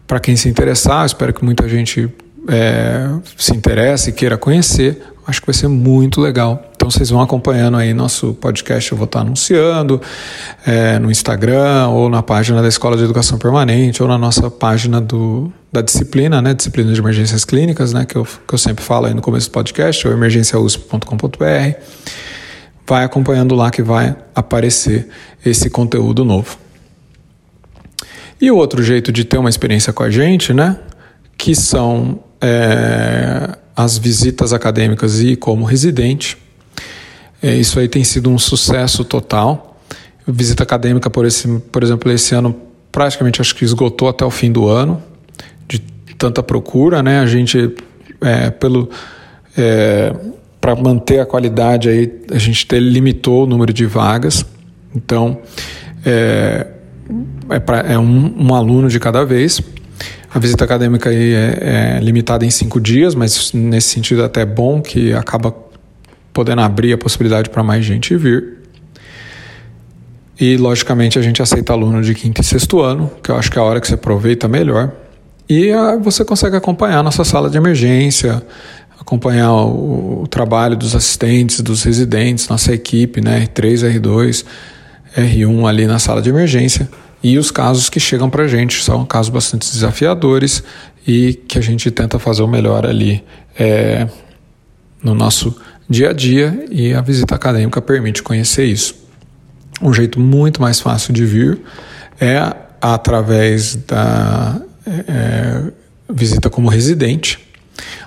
para 0.07 0.19
quem 0.19 0.35
se 0.35 0.47
interessar, 0.47 1.05
espero 1.05 1.33
que 1.33 1.43
muita 1.43 1.67
gente 1.67 2.09
é, 2.47 3.09
se 3.37 3.55
interesse 3.55 4.09
e 4.09 4.13
queira 4.13 4.37
conhecer, 4.37 5.01
acho 5.25 5.39
que 5.41 5.47
vai 5.47 5.53
ser 5.53 5.67
muito 5.67 6.19
legal. 6.21 6.70
Então 6.81 6.89
vocês 6.89 7.11
vão 7.11 7.21
acompanhando 7.21 7.77
aí 7.77 7.93
nosso 7.93 8.33
podcast, 8.33 8.91
eu 8.91 8.97
vou 8.97 9.05
estar 9.05 9.19
anunciando 9.19 10.01
é, 10.65 10.97
no 10.97 11.11
Instagram 11.11 11.89
ou 11.89 12.09
na 12.09 12.23
página 12.23 12.59
da 12.59 12.67
Escola 12.67 12.97
de 12.97 13.03
Educação 13.03 13.37
Permanente 13.37 14.01
ou 14.01 14.09
na 14.09 14.17
nossa 14.17 14.49
página 14.49 14.99
do, 14.99 15.53
da 15.71 15.81
disciplina, 15.81 16.41
né, 16.41 16.55
disciplina 16.55 16.91
de 16.91 16.99
emergências 16.99 17.45
clínicas, 17.45 17.93
né, 17.93 18.03
que 18.03 18.15
eu, 18.15 18.25
que 18.25 18.55
eu 18.55 18.57
sempre 18.57 18.83
falo 18.83 19.05
aí 19.05 19.13
no 19.13 19.21
começo 19.21 19.47
do 19.47 19.51
podcast, 19.51 20.07
ou 20.07 20.11
emergenciausp.com.br. 20.11 21.79
Vai 22.87 23.03
acompanhando 23.03 23.53
lá 23.53 23.69
que 23.69 23.83
vai 23.83 24.15
aparecer 24.33 25.07
esse 25.45 25.69
conteúdo 25.69 26.25
novo. 26.25 26.57
E 28.41 28.49
o 28.49 28.55
outro 28.55 28.81
jeito 28.81 29.11
de 29.11 29.23
ter 29.23 29.37
uma 29.37 29.49
experiência 29.49 29.93
com 29.93 30.01
a 30.01 30.09
gente, 30.09 30.51
né? 30.51 30.79
Que 31.37 31.53
são 31.53 32.23
é, 32.41 33.55
as 33.75 33.99
visitas 33.99 34.51
acadêmicas 34.51 35.21
e 35.21 35.35
como 35.35 35.63
residente. 35.63 36.41
É, 37.41 37.55
isso 37.55 37.79
aí 37.79 37.87
tem 37.87 38.03
sido 38.03 38.29
um 38.29 38.37
sucesso 38.37 39.03
total. 39.03 39.79
Visita 40.27 40.63
acadêmica, 40.63 41.09
por, 41.09 41.25
esse, 41.25 41.47
por 41.71 41.83
exemplo, 41.83 42.11
esse 42.11 42.35
ano 42.35 42.55
praticamente 42.91 43.41
acho 43.41 43.55
que 43.55 43.65
esgotou 43.65 44.07
até 44.07 44.23
o 44.23 44.29
fim 44.29 44.51
do 44.51 44.67
ano, 44.67 45.01
de 45.67 45.79
tanta 46.17 46.43
procura, 46.43 47.01
né? 47.01 47.19
A 47.19 47.25
gente, 47.25 47.73
é, 48.21 48.49
pelo. 48.51 48.89
É, 49.57 50.13
para 50.59 50.75
manter 50.75 51.19
a 51.19 51.25
qualidade 51.25 51.89
aí, 51.89 52.21
a 52.31 52.37
gente 52.37 52.67
ter, 52.67 52.79
limitou 52.79 53.45
o 53.45 53.47
número 53.47 53.73
de 53.73 53.87
vagas. 53.87 54.45
Então, 54.95 55.39
é, 56.05 56.67
é, 57.49 57.59
pra, 57.59 57.79
é 57.79 57.97
um, 57.97 58.47
um, 58.47 58.53
aluno 58.53 58.87
de 58.87 58.99
cada 58.99 59.25
vez. 59.25 59.59
A 60.31 60.37
visita 60.37 60.63
acadêmica 60.63 61.09
aí 61.09 61.33
é, 61.33 61.97
é, 61.97 61.99
limitada 61.99 62.45
em 62.45 62.51
cinco 62.51 62.79
dias, 62.79 63.15
mas 63.15 63.51
nesse 63.53 63.89
sentido 63.89 64.21
é 64.21 64.25
até 64.25 64.45
bom 64.45 64.81
que 64.81 65.11
acaba 65.13 65.53
podendo 66.33 66.61
abrir 66.61 66.93
a 66.93 66.97
possibilidade 66.97 67.49
para 67.49 67.63
mais 67.63 67.83
gente 67.85 68.15
vir. 68.15 68.59
E, 70.39 70.57
logicamente, 70.57 71.19
a 71.19 71.21
gente 71.21 71.41
aceita 71.41 71.73
aluno 71.73 72.01
de 72.01 72.15
quinto 72.15 72.41
e 72.41 72.43
sexto 72.43 72.81
ano, 72.81 73.11
que 73.21 73.29
eu 73.29 73.35
acho 73.35 73.51
que 73.51 73.59
é 73.59 73.61
a 73.61 73.65
hora 73.65 73.79
que 73.79 73.87
você 73.87 73.93
aproveita 73.93 74.47
melhor. 74.47 74.91
E 75.47 75.71
ah, 75.71 75.97
você 75.97 76.23
consegue 76.23 76.55
acompanhar 76.55 76.99
a 76.99 77.03
nossa 77.03 77.23
sala 77.23 77.49
de 77.49 77.57
emergência, 77.57 78.41
acompanhar 78.99 79.51
o, 79.51 80.21
o, 80.21 80.27
trabalho 80.27 80.77
dos 80.77 80.95
assistentes, 80.95 81.59
dos 81.61 81.83
residentes, 81.83 82.47
nossa 82.47 82.73
equipe, 82.73 83.19
né, 83.19 83.45
R3, 83.47 83.99
R2, 83.99 84.45
R1 85.17 85.67
ali 85.67 85.85
na 85.85 85.99
sala 85.99 86.21
de 86.21 86.29
emergência. 86.29 86.89
E 87.21 87.37
os 87.37 87.51
casos 87.51 87.89
que 87.89 87.99
chegam 87.99 88.29
para 88.29 88.43
a 88.43 88.47
gente 88.47 88.81
são 88.83 89.05
casos 89.05 89.29
bastante 89.29 89.69
desafiadores 89.71 90.63
e 91.05 91.33
que 91.47 91.57
a 91.57 91.61
gente 91.61 91.91
tenta 91.91 92.17
fazer 92.17 92.41
o 92.41 92.47
melhor 92.47 92.85
ali 92.85 93.23
é, 93.59 94.07
no 95.03 95.13
nosso 95.13 95.55
dia 95.91 96.09
a 96.09 96.13
dia 96.13 96.65
e 96.71 96.93
a 96.93 97.01
visita 97.01 97.35
acadêmica 97.35 97.81
permite 97.81 98.23
conhecer 98.23 98.65
isso. 98.65 98.95
Um 99.81 99.93
jeito 99.93 100.19
muito 100.19 100.61
mais 100.61 100.79
fácil 100.79 101.13
de 101.13 101.25
vir 101.25 101.59
é 102.19 102.55
através 102.81 103.75
da 103.75 104.61
é, 104.87 105.63
visita 106.09 106.49
como 106.49 106.69
residente. 106.69 107.39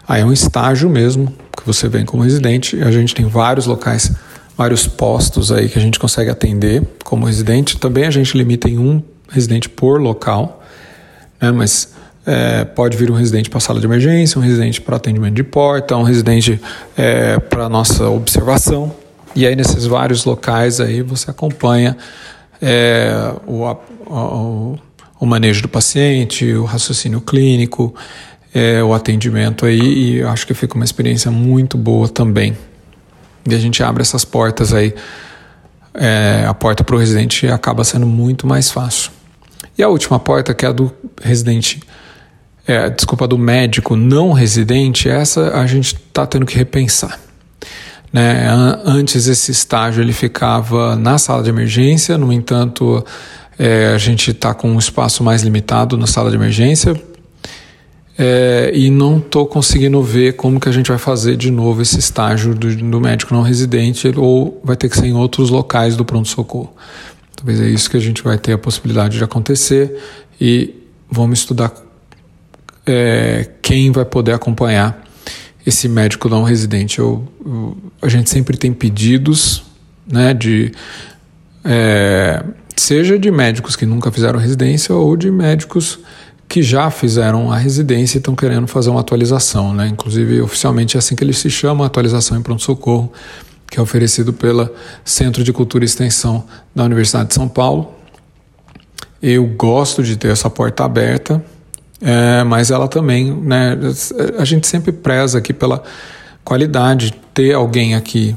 Aí 0.09 0.23
é 0.23 0.25
um 0.25 0.33
estágio 0.33 0.89
mesmo 0.89 1.33
que 1.57 1.65
você 1.67 1.89
vem 1.89 2.05
como 2.05 2.23
residente. 2.23 2.83
A 2.83 2.91
gente 2.91 3.15
tem 3.15 3.27
vários 3.27 3.67
locais 3.67 4.11
vários 4.57 4.87
postos 4.87 5.51
aí 5.51 5.69
que 5.69 5.79
a 5.79 5.83
gente 5.83 5.99
consegue 5.99 6.31
atender 6.31 6.83
como 7.05 7.27
residente. 7.27 7.77
Também 7.77 8.05
a 8.05 8.11
gente 8.11 8.37
limita 8.37 8.69
em 8.69 8.79
um 8.79 9.03
residente 9.29 9.69
por 9.69 10.01
local, 10.01 10.63
né? 11.41 11.51
mas 11.51 11.94
é, 12.27 12.65
pode 12.65 12.97
vir 12.97 13.11
um 13.11 13.15
residente 13.15 13.51
para 13.51 13.59
a 13.59 13.61
sala 13.61 13.81
de 13.81 13.87
emergência, 13.87 14.39
um 14.39 14.43
residente 14.43 14.81
para 14.81 14.97
atendimento 14.97 15.35
de 15.35 15.45
porta, 15.45 15.97
um 15.97 16.03
residente 16.03 16.61
é, 16.97 17.39
para 17.39 17.69
nossa 17.69 18.09
observação. 18.09 18.95
E 19.37 19.47
aí 19.47 19.55
nesses 19.55 19.87
vários 19.87 20.25
locais 20.25 20.81
aí 20.81 21.03
você 21.03 21.31
acompanha 21.31 21.97
é, 22.63 23.33
o, 23.47 23.65
o, 24.07 24.79
o, 25.21 25.27
manejo 25.27 25.63
do 25.63 25.69
paciente, 25.69 26.53
o 26.53 26.65
raciocínio 26.65 27.21
clínico, 27.21 27.95
é, 28.55 28.83
o 28.83 28.95
atendimento 28.95 29.67
aí 29.67 30.19
e 30.19 30.23
acho 30.23 30.47
que 30.47 30.55
fica 30.55 30.75
uma 30.77 30.85
experiência 30.85 31.31
muito 31.31 31.77
boa 31.77 32.09
também. 32.09 32.57
E 33.47 33.55
a 33.55 33.59
gente 33.59 33.83
abre 33.83 34.01
essas 34.01 34.25
portas 34.25 34.73
aí, 34.73 34.95
é, 35.93 36.45
a 36.49 36.55
porta 36.55 36.83
para 36.83 36.97
o 36.97 36.99
residente 36.99 37.47
acaba 37.49 37.85
sendo 37.85 38.07
muito 38.07 38.47
mais 38.47 38.71
fácil. 38.71 39.11
E 39.77 39.83
a 39.83 39.89
última 39.89 40.19
porta, 40.19 40.55
que 40.55 40.65
é 40.65 40.69
a 40.69 40.73
do 40.73 40.93
residente, 41.21 41.81
é, 42.67 42.89
desculpa, 42.89 43.27
do 43.27 43.37
médico 43.37 43.95
não 43.95 44.33
residente, 44.33 45.09
essa 45.09 45.59
a 45.59 45.67
gente 45.67 45.95
está 45.95 46.27
tendo 46.27 46.47
que 46.47 46.57
repensar. 46.57 47.21
Né? 48.13 48.49
Antes 48.85 49.27
esse 49.27 49.51
estágio 49.51 50.03
ele 50.03 50.13
ficava 50.13 50.97
na 50.97 51.19
sala 51.19 51.43
de 51.43 51.51
emergência, 51.51 52.17
no 52.17 52.33
entanto, 52.33 53.05
é, 53.59 53.89
a 53.89 53.99
gente 53.99 54.31
está 54.31 54.55
com 54.55 54.71
um 54.71 54.79
espaço 54.79 55.23
mais 55.23 55.43
limitado 55.43 55.97
na 55.97 56.07
sala 56.07 56.31
de 56.31 56.37
emergência 56.37 56.95
é, 58.17 58.71
e 58.73 58.91
não 58.91 59.19
estou 59.19 59.47
conseguindo 59.47 60.01
ver 60.01 60.35
como 60.35 60.61
que 60.61 60.69
a 60.69 60.73
gente 60.73 60.89
vai 60.89 60.99
fazer 60.99 61.37
de 61.37 61.51
novo 61.51 61.83
esse 61.83 61.99
estágio 61.99 62.55
do, 62.55 62.75
do, 62.75 63.01
médico 63.01 63.35
não 63.35 63.43
residente 63.43 64.13
ou 64.17 64.61
vai 64.63 64.77
ter 64.77 64.89
que 64.89 64.97
ser 64.97 65.07
em 65.07 65.15
outros 65.15 65.51
locais 65.51 65.97
do 65.97 66.05
pronto-socorro. 66.05 66.73
Talvez 67.35 67.61
é 67.61 67.69
isso 67.69 67.91
que 67.91 67.97
a 67.97 68.01
gente 68.01 68.23
vai 68.23 68.39
ter 68.39 68.53
a 68.53 68.59
possibilidade 68.59 69.19
de 69.19 69.25
acontecer 69.25 70.01
e 70.41 70.73
vamos 71.11 71.41
estudar 71.41 71.73
é, 72.87 73.49
quem 73.63 73.91
vai 73.91 74.05
poder 74.05 74.33
acompanhar 74.33 75.05
esse 75.67 75.89
médico 75.89 76.29
não 76.29 76.43
residente. 76.43 76.99
Eu, 76.99 77.27
eu, 77.45 77.77
a 78.03 78.09
gente 78.09 78.29
sempre 78.31 78.57
tem 78.57 78.73
pedidos 78.73 79.65
né, 80.07 80.35
de. 80.35 80.73
É, 81.65 82.45
seja 82.77 83.19
de 83.19 83.31
médicos 83.31 83.77
que 83.77 83.87
nunca 83.87 84.11
fizeram 84.11 84.39
residência 84.39 84.95
ou 84.95 85.17
de 85.17 85.31
médicos 85.31 85.99
que 86.47 86.63
já 86.63 86.91
fizeram 86.91 87.51
a 87.51 87.57
residência 87.57 88.19
e 88.19 88.21
estão 88.21 88.37
querendo 88.37 88.67
fazer 88.67 88.91
uma 88.91 89.01
atualização, 89.01 89.73
né? 89.73 89.89
Inclusive, 89.89 90.43
oficialmente 90.43 90.97
é 90.97 90.99
assim 90.99 91.17
que 91.17 91.25
ele 91.25 91.33
se 91.33 91.49
chama, 91.49 91.87
atualização 91.87 92.37
em 92.39 92.43
pronto-socorro, 92.43 93.11
que 93.69 93.79
é 93.79 93.83
oferecido 93.83 94.33
pela 94.33 94.71
Centro 95.05 95.43
de 95.43 95.53
Cultura 95.53 95.85
e 95.85 95.87
Extensão 95.87 96.45
da 96.75 96.85
Universidade 96.85 97.29
de 97.29 97.35
São 97.35 97.49
Paulo. 97.49 97.95
Eu 99.23 99.47
gosto 99.47 100.03
de 100.03 100.17
ter 100.17 100.29
essa 100.29 100.51
porta 100.51 100.85
aberta, 100.85 101.43
é, 102.01 102.45
mas 102.45 102.71
ela 102.71 102.89
também, 102.89 103.33
né? 103.33 103.77
A 104.39 104.45
gente 104.45 104.67
sempre 104.67 104.93
preza 104.93 105.39
aqui 105.39 105.53
pela 105.53 105.83
qualidade, 106.45 107.15
ter 107.33 107.55
alguém 107.55 107.95
aqui 107.95 108.37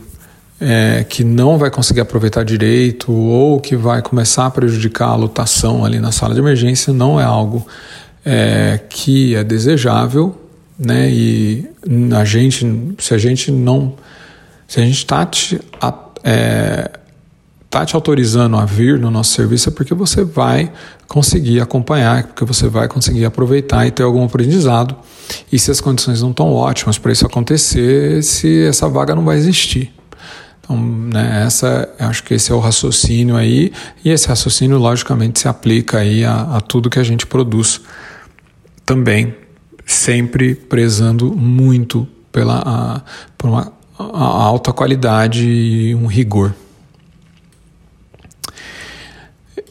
é, 0.60 1.06
que 1.08 1.24
não 1.24 1.58
vai 1.58 1.70
conseguir 1.70 2.02
aproveitar 2.02 2.44
direito 2.44 3.12
ou 3.12 3.60
que 3.60 3.76
vai 3.76 4.02
começar 4.02 4.46
a 4.46 4.52
prejudicar 4.52 5.10
a 5.10 5.16
lotação 5.16 5.86
ali 5.86 6.00
na 6.00 6.12
sala 6.12 6.34
de 6.34 6.40
emergência 6.40 6.92
não 6.92 7.20
é 7.20 7.24
algo 7.24 7.66
é, 8.26 8.80
que 8.90 9.36
é 9.36 9.44
desejável, 9.44 10.36
né? 10.78 11.10
E 11.10 11.70
a 12.16 12.26
gente, 12.26 12.66
se 13.00 13.14
a 13.14 13.18
gente 13.18 13.52
não, 13.52 13.94
se 14.68 14.80
a 14.80 14.84
gente 14.84 14.98
está 14.98 15.30
te, 17.70 17.76
é, 17.76 17.80
tá 17.80 17.86
te 17.86 17.96
autorizando 17.96 18.58
a 18.58 18.66
vir 18.66 19.00
no 19.00 19.12
nosso 19.12 19.34
serviço 19.34 19.70
é 19.70 19.72
porque 19.72 19.94
você 19.94 20.24
vai 20.24 20.72
conseguir 21.08 21.60
acompanhar, 21.62 22.24
porque 22.24 22.46
você 22.46 22.68
vai 22.68 22.88
conseguir 22.88 23.26
aproveitar 23.26 23.86
e 23.86 23.92
ter 23.92 24.04
algum 24.04 24.24
aprendizado. 24.24 24.96
E 25.52 25.60
se 25.60 25.72
as 25.72 25.82
condições 25.82 26.22
não 26.22 26.32
estão 26.32 26.54
ótimas 26.54 26.98
para 26.98 27.12
isso 27.12 27.26
acontecer, 27.26 28.24
se 28.24 28.66
essa 28.66 28.88
vaga 28.88 29.16
não 29.16 29.26
vai 29.26 29.38
existir. 29.38 29.94
Então, 30.60 30.78
né, 30.78 31.44
essa, 31.46 31.90
acho 32.00 32.24
que 32.24 32.34
esse 32.34 32.52
é 32.52 32.56
o 32.56 32.60
raciocínio 32.60 33.36
aí, 33.38 33.72
e 34.04 34.10
esse 34.10 34.28
raciocínio, 34.28 34.78
logicamente, 34.78 35.40
se 35.40 35.48
aplica 35.48 36.00
aí 36.00 36.26
a, 36.26 36.58
a 36.58 36.62
tudo 36.62 36.90
que 36.90 37.00
a 37.00 37.04
gente 37.04 37.26
produz 37.26 37.82
também, 38.86 39.34
sempre 39.86 40.56
prezando 40.56 41.34
muito 41.34 42.06
pela 42.32 42.62
a, 42.66 43.02
por 43.38 43.50
uma 43.50 43.78
a 43.98 44.24
alta 44.24 44.72
qualidade 44.72 45.48
e 45.48 45.96
um 45.96 46.06
rigor. 46.06 46.54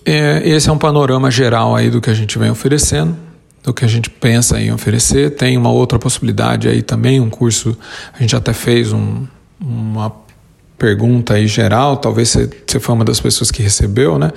É, 0.06 0.48
esse 0.48 0.68
é 0.68 0.72
um 0.72 0.78
panorama 0.78 1.32
geral 1.32 1.74
aí 1.74 1.90
do 1.90 2.00
que 2.00 2.08
a 2.08 2.14
gente 2.14 2.38
vem 2.38 2.48
oferecendo, 2.48 3.16
do 3.60 3.74
que 3.74 3.84
a 3.84 3.88
gente 3.88 4.08
pensa 4.08 4.60
em 4.60 4.72
oferecer. 4.72 5.34
Tem 5.34 5.56
uma 5.56 5.70
outra 5.70 5.98
possibilidade 5.98 6.68
aí 6.68 6.80
também, 6.80 7.20
um 7.20 7.28
curso, 7.28 7.76
a 8.14 8.22
gente 8.22 8.36
até 8.36 8.52
fez 8.52 8.92
um, 8.92 9.26
uma 9.60 10.12
pergunta 10.78 11.34
aí 11.34 11.48
geral, 11.48 11.96
talvez 11.96 12.28
você, 12.28 12.48
você 12.64 12.78
foi 12.78 12.94
uma 12.94 13.04
das 13.04 13.18
pessoas 13.18 13.50
que 13.50 13.60
recebeu, 13.62 14.16
né? 14.16 14.30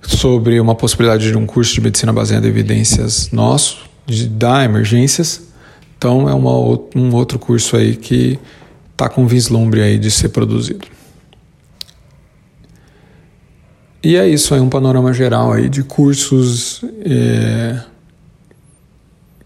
Sobre 0.00 0.60
uma 0.60 0.76
possibilidade 0.76 1.28
de 1.28 1.36
um 1.36 1.44
curso 1.44 1.74
de 1.74 1.80
medicina 1.80 2.12
baseada 2.12 2.46
em 2.46 2.50
evidências 2.50 3.30
nosso, 3.32 3.78
de 4.06 4.28
dar 4.28 4.64
emergências. 4.64 5.42
Então 5.98 6.28
é 6.28 6.32
uma, 6.32 6.52
um 6.94 7.12
outro 7.12 7.36
curso 7.36 7.76
aí 7.76 7.96
que 7.96 8.38
está 8.92 9.08
com 9.08 9.26
vislumbre 9.26 9.82
aí 9.82 9.98
de 9.98 10.10
ser 10.10 10.28
produzido. 10.28 10.86
E 14.02 14.16
é 14.16 14.26
isso, 14.26 14.54
é 14.54 14.60
um 14.60 14.68
panorama 14.70 15.12
geral 15.12 15.52
aí 15.52 15.68
de 15.68 15.82
cursos 15.82 16.82
é, 17.04 17.80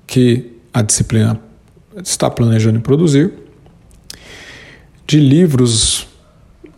que 0.06 0.52
a 0.72 0.80
disciplina 0.80 1.40
está 2.02 2.30
planejando 2.30 2.80
produzir, 2.80 3.32
de 5.06 5.18
livros, 5.18 6.06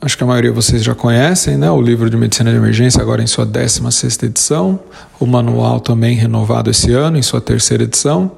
acho 0.01 0.17
que 0.17 0.25
a 0.25 0.27
maioria 0.27 0.51
de 0.51 0.57
vocês 0.57 0.83
já 0.83 0.95
conhecem, 0.95 1.57
né? 1.59 1.71
O 1.71 1.81
livro 1.81 2.09
de 2.09 2.17
Medicina 2.17 2.51
de 2.51 2.57
Emergência, 2.57 3.01
agora 3.01 3.23
em 3.23 3.27
sua 3.27 3.45
16 3.45 4.23
edição, 4.23 4.81
o 5.21 5.27
manual 5.27 5.79
também 5.79 6.17
renovado 6.17 6.71
esse 6.71 6.93
ano, 6.93 7.19
em 7.19 7.23
sua 7.23 7.41
terceira 7.41 7.85
edição. 7.85 8.33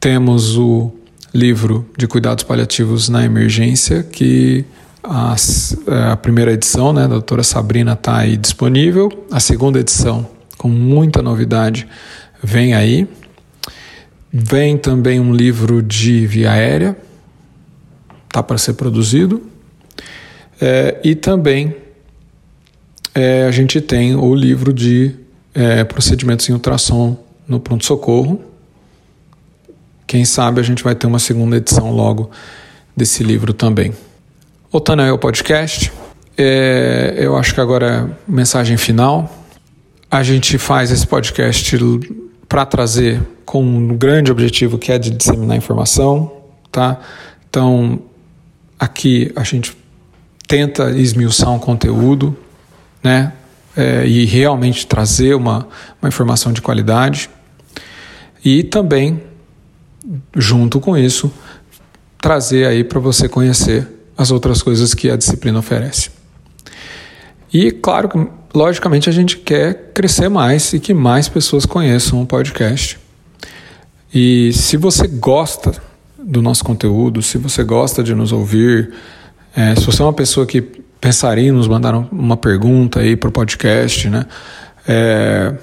Temos 0.00 0.56
o 0.56 0.90
livro 1.32 1.88
de 1.96 2.06
cuidados 2.06 2.42
paliativos 2.42 3.08
na 3.08 3.24
emergência, 3.24 4.02
que 4.02 4.64
a, 5.04 5.36
é, 5.86 6.12
a 6.12 6.16
primeira 6.16 6.52
edição, 6.52 6.92
né, 6.92 7.02
da 7.02 7.08
doutora 7.08 7.42
Sabrina, 7.42 7.92
está 7.92 8.18
aí 8.18 8.36
disponível. 8.36 9.10
A 9.30 9.38
segunda 9.38 9.78
edição, 9.78 10.26
com 10.56 10.68
muita 10.68 11.20
novidade, 11.20 11.86
vem 12.42 12.74
aí. 12.74 13.06
Vem 14.32 14.76
também 14.76 15.20
um 15.20 15.32
livro 15.32 15.80
de 15.82 16.26
via 16.26 16.50
aérea, 16.52 16.96
está 18.26 18.42
para 18.42 18.58
ser 18.58 18.72
produzido. 18.72 19.42
É, 20.60 20.98
e 21.04 21.14
também 21.14 21.76
é, 23.14 23.44
a 23.44 23.50
gente 23.50 23.80
tem 23.80 24.16
o 24.16 24.34
livro 24.34 24.72
de 24.72 25.14
é, 25.54 25.84
procedimentos 25.84 26.48
em 26.48 26.52
ultrassom 26.52 27.16
no 27.46 27.60
pronto-socorro. 27.60 28.42
Quem 30.06 30.24
sabe 30.24 30.60
a 30.60 30.64
gente 30.64 30.82
vai 30.82 30.94
ter 30.94 31.06
uma 31.06 31.18
segunda 31.18 31.56
edição 31.56 31.92
logo 31.92 32.30
desse 32.96 33.22
livro 33.22 33.52
também. 33.52 33.92
Voltando 34.74 35.02
aí 35.02 35.08
ao 35.08 35.16
podcast, 35.16 35.92
é, 36.36 37.14
eu 37.16 37.36
acho 37.36 37.54
que 37.54 37.60
agora 37.60 38.10
é 38.10 38.32
mensagem 38.32 38.76
final. 38.76 39.32
A 40.10 40.20
gente 40.24 40.58
faz 40.58 40.90
esse 40.90 41.06
podcast 41.06 41.78
para 42.48 42.66
trazer 42.66 43.22
com 43.44 43.64
um 43.64 43.96
grande 43.96 44.32
objetivo 44.32 44.76
que 44.76 44.90
é 44.90 44.98
de 44.98 45.10
disseminar 45.10 45.56
informação, 45.56 46.38
tá? 46.72 47.00
Então, 47.48 48.00
aqui 48.76 49.30
a 49.36 49.44
gente 49.44 49.76
tenta 50.48 50.90
esmiuçar 50.90 51.52
um 51.52 51.58
conteúdo, 51.60 52.36
né? 53.00 53.32
É, 53.76 54.04
e 54.04 54.24
realmente 54.24 54.88
trazer 54.88 55.36
uma, 55.36 55.68
uma 56.02 56.08
informação 56.08 56.52
de 56.52 56.60
qualidade. 56.60 57.30
E 58.44 58.64
também, 58.64 59.22
junto 60.34 60.80
com 60.80 60.98
isso, 60.98 61.32
trazer 62.20 62.66
aí 62.66 62.82
para 62.82 62.98
você 62.98 63.28
conhecer 63.28 63.93
as 64.16 64.30
outras 64.30 64.62
coisas 64.62 64.94
que 64.94 65.10
a 65.10 65.16
disciplina 65.16 65.58
oferece. 65.58 66.10
E 67.52 67.70
claro 67.70 68.08
logicamente, 68.54 69.08
a 69.08 69.12
gente 69.12 69.38
quer 69.38 69.90
crescer 69.92 70.28
mais 70.28 70.72
e 70.72 70.78
que 70.80 70.94
mais 70.94 71.28
pessoas 71.28 71.66
conheçam 71.66 72.22
o 72.22 72.26
podcast. 72.26 72.98
E 74.14 74.52
se 74.52 74.76
você 74.76 75.08
gosta 75.08 75.74
do 76.16 76.40
nosso 76.40 76.64
conteúdo, 76.64 77.20
se 77.20 77.36
você 77.36 77.64
gosta 77.64 78.02
de 78.02 78.14
nos 78.14 78.30
ouvir, 78.30 78.94
é, 79.54 79.74
se 79.74 79.84
você 79.84 80.00
é 80.00 80.04
uma 80.04 80.12
pessoa 80.12 80.46
que 80.46 80.62
pensaria 81.00 81.48
em 81.48 81.52
nos 81.52 81.66
mandar 81.66 81.94
uma 81.94 82.36
pergunta 82.36 83.00
aí 83.00 83.16
para 83.16 83.28
o 83.28 83.32
podcast, 83.32 84.08
né? 84.08 84.24
É, 84.86 85.54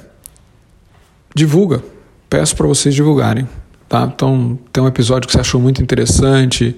divulga. 1.33 1.81
Peço 2.29 2.55
para 2.55 2.67
vocês 2.67 2.93
divulgarem. 2.93 3.47
Tá? 3.87 4.09
Então, 4.13 4.59
tem 4.71 4.83
um 4.83 4.87
episódio 4.87 5.27
que 5.27 5.33
você 5.33 5.39
achou 5.39 5.59
muito 5.59 5.81
interessante 5.81 6.77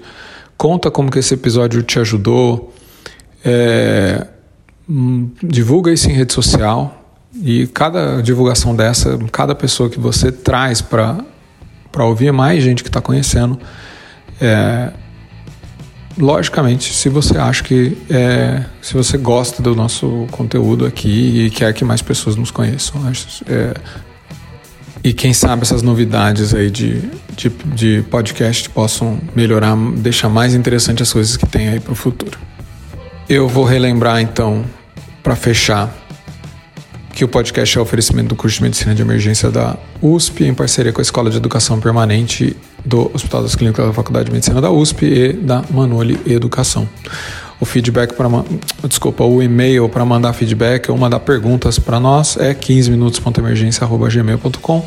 Conta 0.56 0.90
como 0.90 1.10
que 1.10 1.18
esse 1.18 1.34
episódio 1.34 1.82
te 1.82 1.98
ajudou. 1.98 2.72
É, 3.44 4.26
hum, 4.88 5.30
divulga 5.42 5.92
isso 5.92 6.08
em 6.08 6.12
rede 6.12 6.32
social. 6.32 7.02
E 7.42 7.66
cada 7.68 8.22
divulgação 8.22 8.76
dessa, 8.76 9.18
cada 9.32 9.54
pessoa 9.54 9.90
que 9.90 9.98
você 9.98 10.30
traz 10.30 10.80
para 10.80 11.24
ouvir 12.00 12.32
mais 12.32 12.62
gente 12.62 12.82
que 12.82 12.88
está 12.88 13.00
conhecendo, 13.00 13.58
é, 14.40 14.92
logicamente, 16.16 16.92
se 16.94 17.08
você 17.08 17.36
acha 17.36 17.64
que 17.64 17.98
é, 18.08 18.64
se 18.80 18.94
você 18.94 19.18
gosta 19.18 19.60
do 19.62 19.74
nosso 19.74 20.26
conteúdo 20.30 20.86
aqui 20.86 21.46
e 21.46 21.50
quer 21.50 21.72
que 21.74 21.84
mais 21.84 22.00
pessoas 22.02 22.36
nos 22.36 22.52
conheçam, 22.52 23.00
é, 23.48 23.74
e 25.04 25.12
quem 25.12 25.34
sabe 25.34 25.62
essas 25.62 25.82
novidades 25.82 26.54
aí 26.54 26.70
de, 26.70 27.02
de, 27.36 27.50
de 27.50 28.04
podcast 28.10 28.70
possam 28.70 29.20
melhorar, 29.36 29.76
deixar 29.98 30.30
mais 30.30 30.54
interessante 30.54 31.02
as 31.02 31.12
coisas 31.12 31.36
que 31.36 31.44
tem 31.44 31.68
aí 31.68 31.78
para 31.78 31.92
o 31.92 31.94
futuro. 31.94 32.38
Eu 33.28 33.46
vou 33.46 33.64
relembrar 33.64 34.22
então, 34.22 34.64
para 35.22 35.36
fechar, 35.36 35.94
que 37.12 37.22
o 37.22 37.28
podcast 37.28 37.76
é 37.76 37.80
oferecimento 37.80 38.28
do 38.28 38.34
curso 38.34 38.56
de 38.56 38.62
Medicina 38.62 38.94
de 38.94 39.02
Emergência 39.02 39.50
da 39.50 39.76
USP, 40.00 40.44
em 40.44 40.54
parceria 40.54 40.90
com 40.90 41.00
a 41.00 41.02
Escola 41.02 41.30
de 41.30 41.36
Educação 41.36 41.78
Permanente 41.78 42.56
do 42.82 43.10
Hospital 43.14 43.42
das 43.42 43.54
Clínicas 43.54 43.86
da 43.86 43.92
Faculdade 43.92 44.26
de 44.26 44.32
Medicina 44.32 44.60
da 44.60 44.70
USP 44.70 45.04
e 45.04 45.32
da 45.34 45.62
Manoli 45.70 46.18
Educação 46.26 46.88
o 47.64 47.66
feedback 47.66 48.14
para 48.14 48.28
desculpa, 48.86 49.24
o 49.24 49.42
e-mail 49.42 49.88
para 49.88 50.04
mandar 50.04 50.34
feedback 50.34 50.90
ou 50.90 50.98
mandar 50.98 51.20
perguntas 51.20 51.78
para 51.78 51.98
nós 51.98 52.36
é 52.36 52.52
15minutos.emergência@gmail.com. 52.54 54.86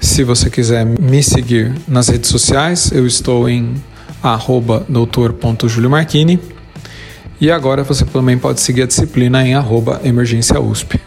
Se 0.00 0.24
você 0.24 0.48
quiser 0.48 0.86
me 0.86 1.22
seguir 1.22 1.74
nas 1.86 2.08
redes 2.08 2.30
sociais, 2.30 2.90
eu 2.92 3.06
estou 3.06 3.46
em 3.48 3.74
arroba 4.22 4.86
doutor.juliomarchini 4.88 6.40
e 7.38 7.50
agora 7.50 7.84
você 7.84 8.06
também 8.06 8.38
pode 8.38 8.62
seguir 8.62 8.80
a 8.82 8.86
disciplina 8.86 9.46
em 9.46 9.54
arroba 9.54 10.00
emergência 10.02 10.58
USP. 10.58 10.98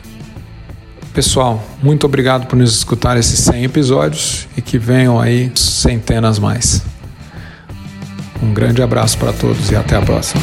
Pessoal, 1.13 1.63
muito 1.81 2.05
obrigado 2.05 2.45
por 2.45 2.55
nos 2.55 2.77
escutar 2.77 3.17
esses 3.17 3.39
100 3.39 3.63
episódios 3.63 4.47
e 4.55 4.61
que 4.61 4.77
venham 4.77 5.19
aí 5.19 5.51
centenas 5.55 6.37
mais. 6.37 6.83
Um 8.41 8.53
grande 8.53 8.81
abraço 8.81 9.17
para 9.17 9.33
todos 9.33 9.71
e 9.71 9.75
até 9.75 9.95
a 9.95 10.01
próxima. 10.01 10.41